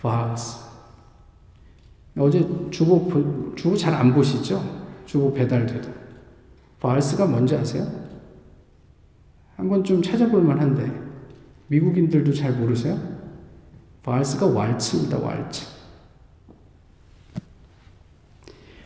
바스. 0.00 0.70
어제 2.16 2.40
주보 2.70 3.54
주보 3.56 3.76
잘 3.76 3.94
안 3.94 4.12
보시죠? 4.14 4.80
주보 5.06 5.32
배달돼도 5.34 5.88
바스가 6.80 7.26
뭔지 7.26 7.54
아세요? 7.56 7.86
한번 9.56 9.84
좀 9.84 10.02
찾아볼 10.02 10.42
만한데 10.42 10.90
미국인들도 11.68 12.32
잘 12.32 12.52
모르세요? 12.52 13.19
바스가 14.02 14.46
왈츠입니다. 14.46 15.18
왈츠. 15.18 15.66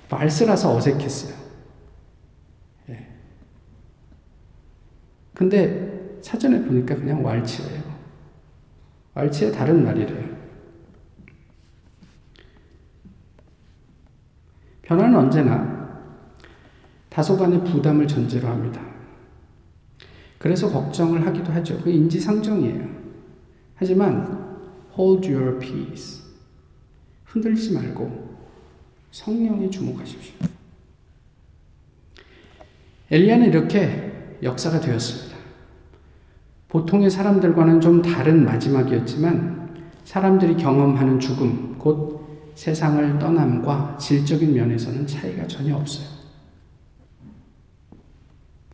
발스라서 0.08 0.76
어색했어요. 0.76 1.34
예. 2.90 3.08
근데 5.34 6.18
사전에 6.22 6.62
보니까 6.62 6.94
그냥 6.94 7.24
왈츠예요. 7.24 7.82
왈츠의 9.14 9.52
다른 9.52 9.84
말이래요. 9.84 10.34
변화는 14.82 15.16
언제나 15.16 15.74
다소간의 17.08 17.64
부담을 17.64 18.06
전제로 18.06 18.48
합니다. 18.48 18.80
그래서 20.38 20.70
걱정을 20.70 21.26
하기도 21.26 21.52
하죠. 21.52 21.80
그 21.80 21.90
인지상정이에요. 21.90 22.86
하지만 23.76 24.43
hold 24.96 25.30
your 25.30 25.58
peace. 25.58 26.22
흔들지 27.24 27.72
말고 27.72 28.36
성령에 29.10 29.70
주목하십시오. 29.70 30.34
엘리야는 33.10 33.48
이렇게 33.48 34.12
역사가 34.42 34.80
되었습니다. 34.80 35.36
보통의 36.68 37.10
사람들과는 37.10 37.80
좀 37.80 38.02
다른 38.02 38.44
마지막이었지만 38.44 39.84
사람들이 40.04 40.56
경험하는 40.56 41.20
죽음, 41.20 41.76
곧 41.78 42.52
세상을 42.54 43.18
떠남과 43.18 43.96
질적인 43.98 44.54
면에서는 44.54 45.06
차이가 45.06 45.46
전혀 45.46 45.76
없어요. 45.76 46.06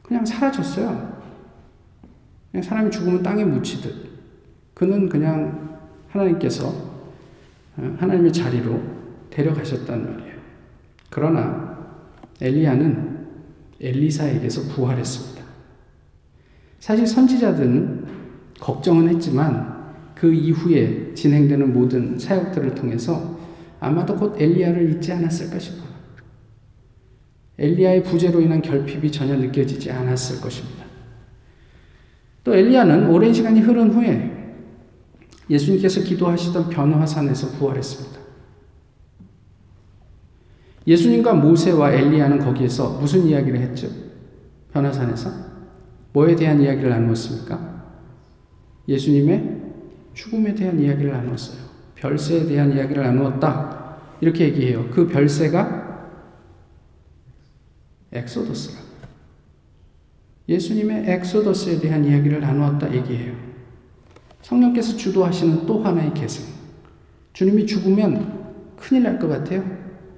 그냥 0.02 0.24
사라졌어요. 0.24 1.20
그냥 2.50 2.62
사람이 2.62 2.90
죽으면 2.90 3.22
땅에 3.22 3.44
묻히듯. 3.44 4.10
그는 4.74 5.08
그냥 5.08 5.69
하나님께서 6.10 6.68
어, 7.76 7.96
하나님의 7.98 8.32
자리로 8.32 8.80
데려가셨단 9.30 10.12
말이에요. 10.12 10.34
그러나 11.08 11.78
엘리야는 12.40 13.26
엘리사에게서 13.80 14.74
부활했습니다. 14.74 15.44
사실 16.78 17.06
선지자들은 17.06 18.06
걱정은 18.60 19.08
했지만 19.08 19.80
그 20.14 20.32
이후에 20.32 21.14
진행되는 21.14 21.72
모든 21.72 22.18
사역들을 22.18 22.74
통해서 22.74 23.38
아마도 23.80 24.16
곧 24.16 24.40
엘리야를 24.40 24.90
잊지 24.92 25.12
않았을까 25.12 25.58
싶어요. 25.58 25.90
엘리야의 27.58 28.02
부재로 28.04 28.40
인한 28.40 28.60
결핍이 28.60 29.10
전혀 29.10 29.36
느껴지지 29.36 29.90
않았을 29.90 30.40
것입니다. 30.40 30.84
또 32.44 32.54
엘리야는 32.54 33.08
오랜 33.10 33.32
시간이 33.32 33.60
흐른 33.60 33.90
후에 33.90 34.39
예수님께서 35.50 36.02
기도하시던 36.02 36.70
변화산에서 36.70 37.58
부활했습니다. 37.58 38.20
예수님과 40.86 41.34
모세와 41.34 41.92
엘리야는 41.92 42.38
거기에서 42.38 42.98
무슨 43.00 43.26
이야기를 43.26 43.60
했죠? 43.60 43.88
변화산에서 44.72 45.30
뭐에 46.12 46.36
대한 46.36 46.60
이야기를 46.60 46.88
나누었습니까? 46.88 47.84
예수님의 48.88 49.60
죽음에 50.14 50.54
대한 50.54 50.80
이야기를 50.80 51.12
나누었어요. 51.12 51.60
별세에 51.96 52.46
대한 52.46 52.72
이야기를 52.72 53.02
나누었다. 53.02 53.98
이렇게 54.20 54.44
얘기해요. 54.44 54.88
그 54.90 55.06
별세가 55.06 56.08
엑소더스라. 58.12 58.80
예수님의 60.48 61.04
엑소더스에 61.06 61.78
대한 61.78 62.04
이야기를 62.04 62.40
나누었다 62.40 62.92
얘기해요. 62.92 63.49
성령께서 64.42 64.96
주도하시는 64.96 65.66
또 65.66 65.82
하나의 65.84 66.12
계승. 66.14 66.44
주님이 67.32 67.66
죽으면 67.66 68.40
큰일 68.76 69.02
날 69.04 69.18
것 69.18 69.28
같아요. 69.28 69.64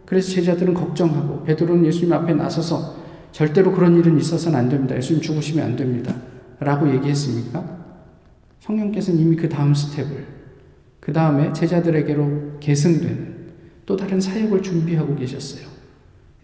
그래서 0.07 0.31
제자들은 0.31 0.75
걱정하고 0.75 1.45
베드로는 1.45 1.87
예수님 1.87 2.13
앞에 2.13 2.35
나서서 2.35 3.03
절대로 3.33 3.73
그런 3.73 3.97
일은 3.97 4.19
있어서는 4.19 4.59
안 4.59 4.69
됩니다. 4.69 4.97
예수님 4.97 5.23
죽으시면 5.23 5.65
안 5.65 5.77
됩니다. 5.77 6.15
라고 6.61 6.93
얘기했습니까? 6.95 7.83
성령께서는 8.61 9.21
이미 9.21 9.37
그 9.37 9.49
다음 9.49 9.75
스텝을 9.75 10.27
그 11.01 11.13
다음에 11.13 11.53
제자들에게로 11.53 12.59
계승되는 12.61 13.33
또 13.87 13.97
다른 13.97 14.21
사역을 14.21 14.63
준비하고 14.63 15.17
계셨어요. 15.17 15.67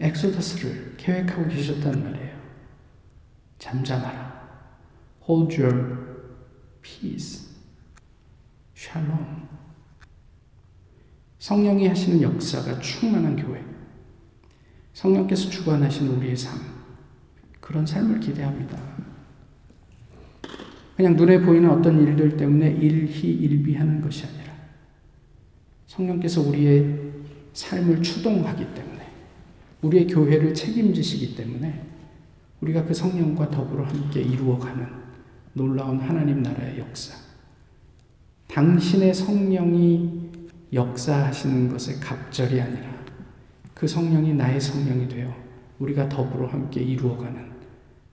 엑소더스를 0.01 0.95
계획하고 0.97 1.47
계셨단 1.47 2.03
말이에요. 2.03 2.29
잠잠하라. 3.59 4.49
Hold 5.27 5.61
your 5.61 5.97
peace. 6.81 7.48
샬롬. 8.79 9.49
성령이 11.37 11.85
하시는 11.89 12.21
역사가 12.21 12.79
충만한 12.79 13.35
교회. 13.35 13.61
성령께서 14.93 15.49
주관하시는 15.49 16.15
우리의 16.15 16.37
삶. 16.37 16.57
그런 17.59 17.85
삶을 17.85 18.21
기대합니다. 18.21 18.79
그냥 20.95 21.17
눈에 21.17 21.41
보이는 21.41 21.69
어떤 21.69 21.99
일들 22.01 22.37
때문에 22.37 22.71
일희일비하는 22.71 23.99
것이 23.99 24.25
아니라 24.25 24.53
성령께서 25.87 26.39
우리의 26.41 27.11
삶을 27.51 28.01
추동하기 28.01 28.73
때문에 28.73 29.07
우리의 29.81 30.07
교회를 30.07 30.53
책임지시기 30.53 31.35
때문에 31.35 31.85
우리가 32.61 32.85
그 32.85 32.93
성령과 32.93 33.49
더불어 33.49 33.83
함께 33.83 34.21
이루어가는 34.21 34.87
놀라운 35.51 35.99
하나님 35.99 36.41
나라의 36.41 36.79
역사. 36.79 37.28
당신의 38.49 39.13
성령이 39.13 40.29
역사하시는 40.73 41.69
것의 41.69 41.99
갑절이 41.99 42.59
아니라 42.59 42.89
그 43.73 43.87
성령이 43.87 44.33
나의 44.33 44.59
성령이 44.59 45.07
되어 45.07 45.33
우리가 45.77 46.09
더불어 46.09 46.47
함께 46.47 46.81
이루어가는 46.81 47.49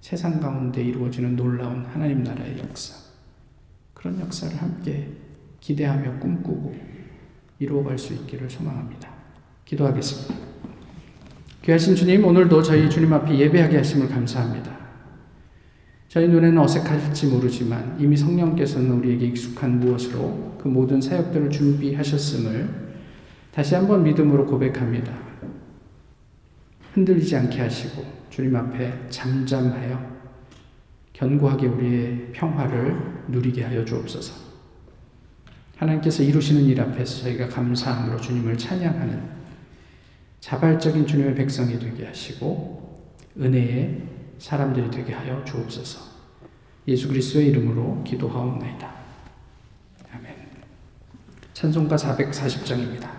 세상 0.01 0.39
가운데 0.39 0.83
이루어지는 0.85 1.35
놀라운 1.35 1.85
하나님 1.87 2.23
나라의 2.23 2.59
역사. 2.59 2.95
그런 3.93 4.21
역사를 4.21 4.55
함께 4.57 5.09
기대하며 5.61 6.21
꿈꾸고 6.21 6.77
이루어갈 7.59 7.99
수 7.99 8.13
있기를 8.15 8.49
소망합니다. 8.49 9.11
기도하겠습니다. 9.65 10.35
귀하신 11.63 11.97
주님, 11.97 12.25
오늘도 12.25 12.63
저희 12.63 12.89
주님 12.89 13.13
앞에 13.13 13.37
예배하게 13.37 13.79
하심을 13.79 14.09
감사합니다. 14.09 14.86
저희 16.09 16.29
눈에는 16.29 16.59
어색할지 16.59 17.27
모르지만 17.27 17.97
이미 17.99 18.17
성령께서는 18.17 18.91
우리에게 18.99 19.27
익숙한 19.27 19.81
무엇으로 19.81 20.57
그 20.61 20.69
모든 20.69 21.01
사역들을 21.01 21.51
준비하셨음을 21.51 22.87
다시 23.53 23.75
한번 23.75 24.05
믿음으로 24.05 24.47
고백합니다. 24.47 25.13
흔들리지 26.93 27.37
않게 27.37 27.61
하시고 27.61 28.05
주님 28.31 28.55
앞에 28.55 29.09
잠잠하여 29.11 30.17
견고하게 31.13 31.67
우리의 31.67 32.33
평화를 32.33 32.97
누리게 33.29 33.65
하여 33.65 33.85
주옵소서. 33.85 34.47
하나님께서 35.77 36.23
이루시는 36.23 36.63
일 36.63 36.81
앞에서 36.81 37.25
저희가 37.25 37.49
감사함으로 37.49 38.21
주님을 38.21 38.57
찬양하는 38.57 39.37
자발적인 40.41 41.07
주님의 41.07 41.35
백성이 41.35 41.79
되게 41.79 42.07
하시고 42.07 43.03
은혜의 43.39 44.16
사람들이 44.39 44.91
되게 44.91 45.13
하여 45.13 45.45
주옵소서. 45.45 46.17
예수 46.89 47.09
그리스도의 47.09 47.49
이름으로 47.49 48.03
기도하옵나이다. 48.05 48.95
아멘. 50.13 50.35
찬송가 51.53 51.97
440장입니다. 51.97 53.17